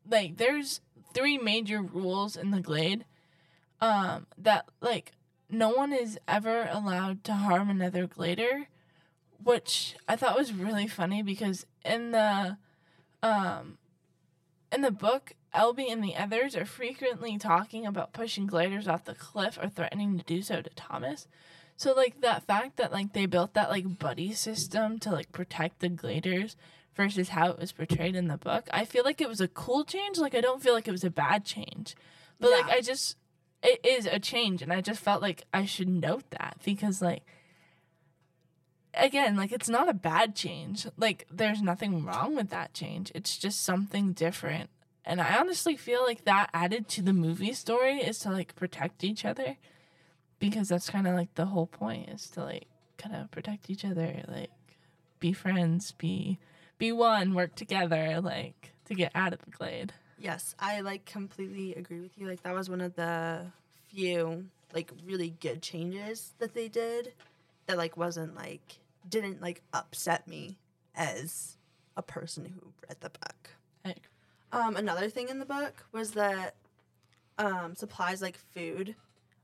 like 0.10 0.38
there's 0.38 0.82
three 1.14 1.38
major 1.38 1.82
rules 1.82 2.36
in 2.36 2.52
the 2.52 2.62
glade. 2.62 3.06
Um, 3.82 4.28
that 4.38 4.66
like 4.82 5.14
no 5.50 5.70
one 5.70 5.94
is 5.94 6.20
ever 6.28 6.68
allowed 6.72 7.24
to 7.26 7.34
harm 7.34 7.70
another 7.70 8.08
glader, 8.08 8.66
which 9.42 9.96
I 10.08 10.16
thought 10.16 10.38
was 10.38 10.54
really 10.54 10.88
funny 10.88 11.24
because 11.24 11.66
in 11.84 12.12
the 12.12 12.58
um 13.22 13.78
in 14.72 14.82
the 14.82 14.92
book, 14.92 15.34
Elby 15.54 15.92
and 15.92 16.04
the 16.04 16.16
others 16.16 16.56
are 16.56 16.66
frequently 16.66 17.38
talking 17.38 17.86
about 17.86 18.14
pushing 18.14 18.48
gladers 18.48 18.88
off 18.88 19.06
the 19.06 19.16
cliff 19.16 19.58
or 19.62 19.68
threatening 19.68 20.18
to 20.18 20.24
do 20.24 20.42
so 20.42 20.62
to 20.62 20.70
Thomas. 20.72 21.28
So 21.76 21.94
like 21.94 22.22
that 22.22 22.46
fact 22.46 22.78
that 22.78 22.92
like 22.92 23.14
they 23.14 23.26
built 23.26 23.54
that 23.54 23.70
like 23.70 24.00
buddy 24.00 24.34
system 24.34 25.00
to 25.00 25.12
like 25.12 25.32
protect 25.32 25.80
the 25.80 25.90
gladers 25.90 26.56
versus 26.96 27.30
how 27.30 27.50
it 27.50 27.60
was 27.60 27.72
portrayed 27.72 28.16
in 28.16 28.28
the 28.28 28.38
book, 28.38 28.68
I 28.72 28.84
feel 28.86 29.04
like 29.06 29.22
it 29.22 29.30
was 29.30 29.42
a 29.42 29.48
cool 29.48 29.86
change. 29.86 30.18
Like 30.18 30.36
I 30.36 30.42
don't 30.42 30.62
feel 30.62 30.74
like 30.74 30.88
it 30.88 30.92
was 30.92 31.06
a 31.06 31.10
bad 31.10 31.46
change. 31.46 31.96
But 32.40 32.52
like 32.52 32.66
I 32.66 32.82
just 32.82 33.18
it 33.64 33.86
is 33.86 34.06
a 34.06 34.20
change 34.20 34.62
and 34.62 34.72
I 34.72 34.82
just 34.82 35.00
felt 35.02 35.22
like 35.22 35.46
I 35.54 35.66
should 35.66 35.90
note 35.90 36.30
that 36.32 36.58
because 36.64 37.02
like 37.02 37.24
again, 39.04 39.36
like 39.36 39.52
it's 39.52 39.70
not 39.70 39.90
a 39.90 39.94
bad 39.94 40.36
change. 40.36 40.88
Like 40.98 41.28
there's 41.32 41.62
nothing 41.62 42.04
wrong 42.06 42.36
with 42.36 42.50
that 42.50 42.74
change. 42.74 43.12
It's 43.16 43.38
just 43.38 43.64
something 43.64 44.14
different. 44.14 44.70
And 45.06 45.20
I 45.22 45.38
honestly 45.38 45.76
feel 45.76 46.04
like 46.04 46.26
that 46.26 46.50
added 46.54 46.88
to 46.90 47.02
the 47.02 47.14
movie 47.14 47.54
story 47.54 47.98
is 48.00 48.20
to 48.20 48.32
like 48.32 48.56
protect 48.56 49.04
each 49.04 49.26
other. 49.26 49.58
Because 50.40 50.70
that's 50.70 50.90
kind 50.90 51.08
of 51.08 51.16
like 51.16 51.34
the 51.36 51.48
whole 51.48 51.68
point 51.68 52.10
is 52.10 52.30
to 52.32 52.44
like 52.44 52.68
kind 52.98 53.16
of 53.16 53.30
protect 53.32 53.70
each 53.70 53.84
other, 53.84 54.24
like 54.28 54.52
be 55.20 55.34
friends, 55.34 55.92
be 55.94 56.40
be 56.78 56.92
one, 56.92 57.34
work 57.34 57.56
together, 57.56 58.22
like 58.22 58.72
to 58.86 58.96
get 58.96 59.12
out 59.16 59.34
of 59.34 59.40
the 59.40 59.52
glade. 59.52 59.94
Yes, 60.18 60.56
I 60.60 60.82
like 60.82 61.06
completely 61.06 61.76
agree 61.76 62.00
with 62.00 62.18
you. 62.18 62.28
Like 62.28 62.44
that 62.44 62.54
was 62.54 62.70
one 62.70 62.82
of 62.82 62.96
the 62.96 63.48
few 63.90 64.46
like 64.74 64.92
really 65.06 65.32
good 65.42 65.62
changes 65.62 66.34
that 66.40 66.54
they 66.54 66.68
did 66.68 67.14
that 67.66 67.78
like 67.78 67.98
wasn't 67.98 68.36
like 68.36 68.80
didn't 69.10 69.42
like 69.42 69.62
upset 69.74 70.28
me 70.28 70.60
as 70.96 71.58
a 71.98 72.02
person 72.02 72.46
who 72.46 72.74
read 72.88 72.98
the 73.02 73.10
book. 73.10 73.50
I- 73.86 73.96
Um, 74.52 74.76
another 74.76 75.10
thing 75.10 75.30
in 75.30 75.40
the 75.40 75.46
book 75.46 75.86
was 75.92 76.12
that 76.12 76.56
um, 77.38 77.76
supplies 77.76 78.22
like 78.22 78.38
food 78.38 78.96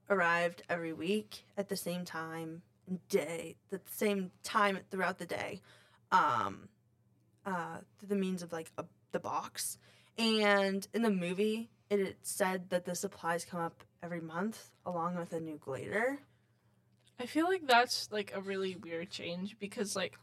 arrived 0.10 0.64
every 0.70 0.94
week 0.94 1.46
at 1.58 1.70
the 1.70 1.76
same 1.78 2.06
time 2.06 2.62
day, 3.10 3.56
the 3.70 3.82
same 3.92 4.32
time 4.44 4.80
throughout 4.92 5.18
the 5.18 5.26
day, 5.26 5.62
um, 6.12 6.70
uh, 7.46 7.78
through 7.98 8.10
the 8.10 8.16
means 8.16 8.44
of 8.44 8.52
like 8.52 8.72
a, 8.78 8.86
the 9.12 9.20
box. 9.20 9.78
And 10.18 10.88
in 10.94 11.02
the 11.04 11.10
movie, 11.10 11.70
it, 11.90 12.00
it 12.00 12.18
said 12.24 12.70
that 12.70 12.86
the 12.86 12.96
supplies 12.96 13.46
come 13.46 13.60
up 13.62 13.84
every 14.04 14.22
month 14.22 14.72
along 14.86 15.16
with 15.16 15.34
a 15.34 15.40
new 15.40 15.58
glader. 15.58 16.18
I 17.20 17.26
feel 17.26 17.46
like 17.46 17.66
that's 17.66 18.10
like 18.12 18.34
a 18.36 18.42
really 18.42 18.76
weird 18.76 19.10
change 19.10 19.58
because 19.60 19.96
like 19.96 20.18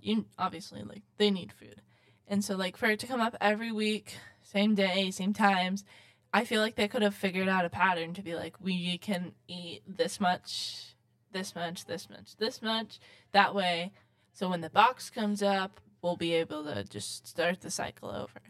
you 0.00 0.26
obviously 0.38 0.82
like 0.82 1.02
they 1.18 1.30
need 1.30 1.52
food. 1.52 1.80
And 2.26 2.44
so 2.44 2.56
like 2.56 2.76
for 2.76 2.86
it 2.86 2.98
to 3.00 3.06
come 3.06 3.20
up 3.20 3.36
every 3.40 3.72
week, 3.72 4.16
same 4.42 4.74
day, 4.74 5.10
same 5.10 5.32
times, 5.32 5.84
I 6.32 6.44
feel 6.44 6.60
like 6.60 6.74
they 6.74 6.88
could 6.88 7.02
have 7.02 7.14
figured 7.14 7.48
out 7.48 7.64
a 7.64 7.70
pattern 7.70 8.12
to 8.14 8.22
be 8.22 8.34
like 8.34 8.56
we 8.60 8.98
can 8.98 9.32
eat 9.46 9.82
this 9.86 10.20
much, 10.20 10.96
this 11.32 11.54
much, 11.54 11.84
this 11.84 12.10
much, 12.10 12.36
this 12.36 12.60
much 12.60 12.98
that 13.32 13.54
way. 13.54 13.92
So 14.32 14.48
when 14.48 14.62
the 14.62 14.70
box 14.70 15.10
comes 15.10 15.42
up, 15.42 15.80
we'll 16.02 16.16
be 16.16 16.34
able 16.34 16.64
to 16.64 16.82
just 16.82 17.28
start 17.28 17.60
the 17.60 17.70
cycle 17.70 18.10
over. 18.10 18.40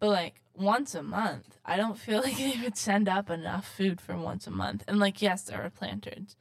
But 0.00 0.08
like 0.08 0.40
once 0.54 0.94
a 0.94 1.02
month, 1.02 1.58
I 1.62 1.76
don't 1.76 1.98
feel 1.98 2.20
like 2.24 2.38
they 2.38 2.58
would 2.62 2.78
send 2.78 3.06
up 3.06 3.28
enough 3.28 3.68
food 3.68 4.00
for 4.00 4.16
once 4.16 4.46
a 4.46 4.50
month. 4.50 4.82
And 4.88 4.98
like 4.98 5.20
yes, 5.20 5.42
there 5.42 5.62
are 5.62 5.70
planters 5.70 6.36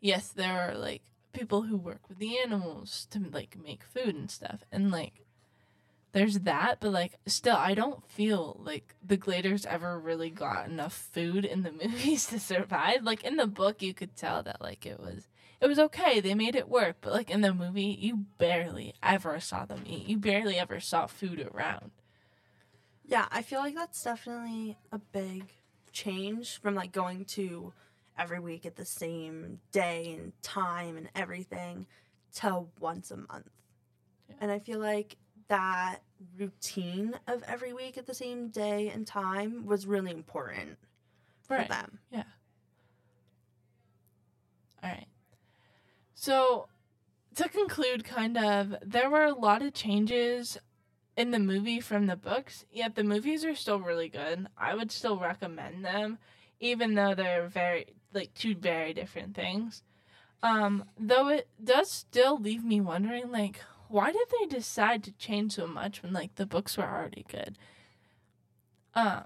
yes, 0.00 0.28
there 0.28 0.70
are 0.70 0.74
like 0.74 1.02
people 1.32 1.62
who 1.62 1.76
work 1.76 2.08
with 2.08 2.18
the 2.18 2.38
animals 2.38 3.06
to 3.10 3.20
like 3.20 3.56
make 3.62 3.84
food 3.84 4.14
and 4.14 4.30
stuff, 4.30 4.64
and 4.72 4.90
like 4.90 5.24
there's 6.12 6.40
that, 6.40 6.78
but 6.80 6.90
like 6.90 7.14
still, 7.26 7.56
I 7.56 7.74
don't 7.74 8.04
feel 8.10 8.60
like 8.62 8.94
the 9.04 9.16
Gladers 9.16 9.64
ever 9.66 9.98
really 9.98 10.30
got 10.30 10.68
enough 10.68 10.92
food 11.12 11.44
in 11.44 11.62
the 11.62 11.72
movies 11.84 12.26
to 12.26 12.40
survive. 12.40 13.04
Like 13.04 13.24
in 13.24 13.36
the 13.36 13.46
book, 13.46 13.82
you 13.82 13.94
could 13.94 14.16
tell 14.16 14.42
that 14.42 14.60
like 14.60 14.86
it 14.86 14.98
was 14.98 15.28
it 15.60 15.66
was 15.66 15.78
okay, 15.78 16.20
they 16.20 16.34
made 16.34 16.56
it 16.56 16.68
work, 16.68 16.96
but 17.00 17.12
like 17.12 17.30
in 17.30 17.42
the 17.42 17.54
movie, 17.54 17.96
you 18.00 18.24
barely 18.38 18.94
ever 19.02 19.38
saw 19.40 19.64
them 19.64 19.82
eat. 19.86 20.08
You 20.08 20.16
barely 20.16 20.56
ever 20.56 20.80
saw 20.80 21.06
food 21.06 21.46
around. 21.52 21.90
Yeah, 23.06 23.26
I 23.30 23.42
feel 23.42 23.60
like 23.60 23.74
that's 23.74 24.02
definitely 24.02 24.78
a 24.90 24.98
big 24.98 25.52
change 25.92 26.60
from 26.60 26.74
like 26.74 26.92
going 26.92 27.24
to 27.24 27.72
every 28.20 28.38
week 28.40 28.66
at 28.66 28.76
the 28.76 28.84
same 28.84 29.58
day 29.72 30.16
and 30.18 30.32
time 30.42 30.96
and 30.96 31.08
everything 31.14 31.86
to 32.36 32.66
once 32.78 33.10
a 33.10 33.16
month. 33.16 33.48
Yeah. 34.28 34.36
And 34.40 34.50
I 34.52 34.58
feel 34.58 34.78
like 34.78 35.16
that 35.48 36.02
routine 36.38 37.14
of 37.26 37.42
every 37.48 37.72
week 37.72 37.98
at 37.98 38.06
the 38.06 38.14
same 38.14 38.48
day 38.48 38.90
and 38.90 39.06
time 39.06 39.64
was 39.66 39.86
really 39.86 40.12
important 40.12 40.76
for 41.42 41.56
Right. 41.56 41.68
them. 41.68 41.98
All 44.82 44.88
right. 44.90 45.06
So, 46.14 46.68
to 47.34 47.48
conclude, 47.48 48.04
kind 48.04 48.36
of, 48.38 48.74
there 48.82 49.10
were 49.10 49.24
a 49.24 49.34
lot 49.34 49.62
of 49.62 49.74
changes 49.74 50.58
in 51.16 51.32
the 51.32 51.38
movie 51.38 51.80
from 51.80 52.06
the 52.06 52.16
books, 52.16 52.64
yet 52.70 52.94
the 52.94 53.04
movies 53.04 53.44
are 53.44 53.54
still 53.54 53.80
really 53.80 54.08
good. 54.08 54.46
I 54.56 54.74
would 54.74 54.90
still 54.90 55.18
recommend 55.18 55.84
them, 55.84 56.18
even 56.60 56.94
though 56.94 57.14
they're 57.14 57.46
very, 57.48 57.86
like, 58.12 58.34
two 58.34 58.54
very 58.54 58.92
different 58.92 59.34
things. 59.34 59.82
Um, 60.42 60.84
though 60.98 61.28
it 61.28 61.48
does 61.62 61.90
still 61.90 62.38
leave 62.38 62.64
me 62.64 62.80
wondering, 62.80 63.30
like, 63.30 63.60
why 63.88 64.12
did 64.12 64.26
they 64.40 64.46
decide 64.46 65.02
to 65.04 65.12
change 65.12 65.52
so 65.52 65.66
much 65.66 66.02
when, 66.02 66.12
like, 66.12 66.36
the 66.36 66.46
books 66.46 66.76
were 66.76 66.84
already 66.84 67.26
good? 67.28 67.58
Um, 68.94 69.24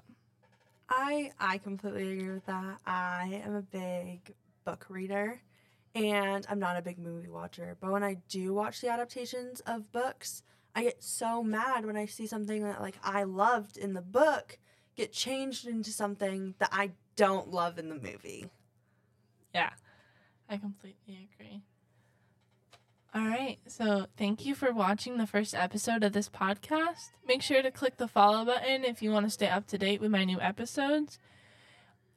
I 0.88 1.33
I 1.40 1.59
completely 1.59 2.12
agree 2.12 2.33
with 2.33 2.47
that. 2.47 2.79
I 2.87 3.42
am 3.44 3.55
a 3.55 3.62
big 3.62 4.35
book 4.64 4.87
reader 4.88 5.40
and 5.94 6.47
I'm 6.49 6.59
not 6.59 6.77
a 6.77 6.83
big 6.83 6.99
movie 6.99 7.29
watcher, 7.29 7.77
but 7.81 7.90
when 7.90 8.03
I 8.03 8.18
do 8.29 8.53
watch 8.53 8.81
the 8.81 8.90
adaptations 8.90 9.61
of 9.61 9.92
books, 9.92 10.42
I 10.75 10.83
get 10.83 11.03
so 11.03 11.42
mad 11.42 11.87
when 11.87 11.97
I 11.97 12.07
see 12.07 12.27
something 12.27 12.62
that 12.64 12.81
like 12.81 12.99
I 13.03 13.23
loved 13.25 13.77
in 13.77 13.94
the 13.94 14.03
book 14.03 14.59
get 14.97 15.12
changed 15.12 15.66
into 15.66 15.90
something 15.90 16.55
that 16.59 16.70
I 16.73 16.92
don't 17.16 17.51
love 17.51 17.79
in 17.79 17.88
the 17.88 17.94
movie. 17.94 18.51
Yeah, 19.55 19.71
I 20.49 20.57
completely 20.57 21.29
agree. 21.33 21.62
All 23.14 23.23
right, 23.23 23.59
so 23.69 24.07
thank 24.17 24.45
you 24.45 24.57
for 24.57 24.73
watching 24.73 25.19
the 25.19 25.27
first 25.27 25.55
episode 25.55 26.03
of 26.03 26.12
this 26.12 26.29
podcast. 26.29 27.11
Make 27.29 27.43
sure 27.43 27.62
to 27.62 27.71
click 27.71 27.97
the 27.97 28.09
follow 28.09 28.45
button 28.45 28.85
if 28.85 29.03
you 29.03 29.12
want 29.12 29.27
to 29.27 29.31
stay 29.31 29.47
up 29.47 29.69
to 29.69 29.79
date 29.79 30.01
with 30.01 30.11
my 30.11 30.25
new 30.25 30.40
episodes. 30.40 31.21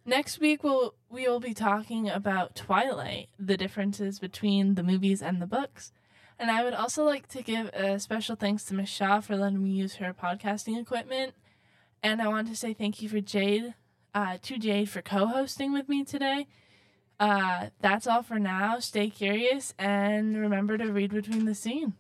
Next 0.06 0.40
week 0.40 0.64
we'll 0.64 0.96
we 1.10 1.28
will 1.28 1.40
be 1.40 1.54
talking 1.54 2.10
about 2.10 2.56
Twilight, 2.56 3.30
the 3.38 3.58
differences 3.58 4.18
between 4.18 4.74
the 4.74 4.82
movies 4.82 5.22
and 5.22 5.40
the 5.40 5.46
books. 5.46 5.92
And 6.40 6.50
I 6.50 6.64
would 6.64 6.74
also 6.74 7.04
like 7.04 7.28
to 7.30 7.44
give 7.44 7.68
a 7.74 8.00
special 8.00 8.36
thanks 8.36 8.64
to 8.66 8.74
Miss 8.74 8.90
Shaw 8.90 9.22
for 9.22 9.36
letting 9.36 9.64
me 9.64 9.70
use 9.70 9.96
her 9.96 10.14
podcasting 10.14 10.80
equipment. 10.82 11.34
And 12.02 12.22
I 12.22 12.28
want 12.28 12.48
to 12.48 12.56
say 12.56 12.74
thank 12.74 13.02
you 13.02 13.10
for 13.10 13.22
Jade, 13.22 13.74
uh, 14.16 14.38
to 14.44 14.58
Jade 14.58 14.90
for 14.90 15.02
co-hosting 15.02 15.74
with 15.74 15.90
me 15.90 16.04
today. 16.04 16.48
Uh, 17.20 17.70
that's 17.82 18.06
all 18.08 18.22
for 18.22 18.40
now. 18.40 18.80
Stay 18.80 19.10
curious 19.10 19.74
and 19.80 20.38
remember 20.38 20.78
to 20.78 20.92
read 20.92 21.12
between 21.12 21.46
the 21.46 21.56
scene. 21.56 21.94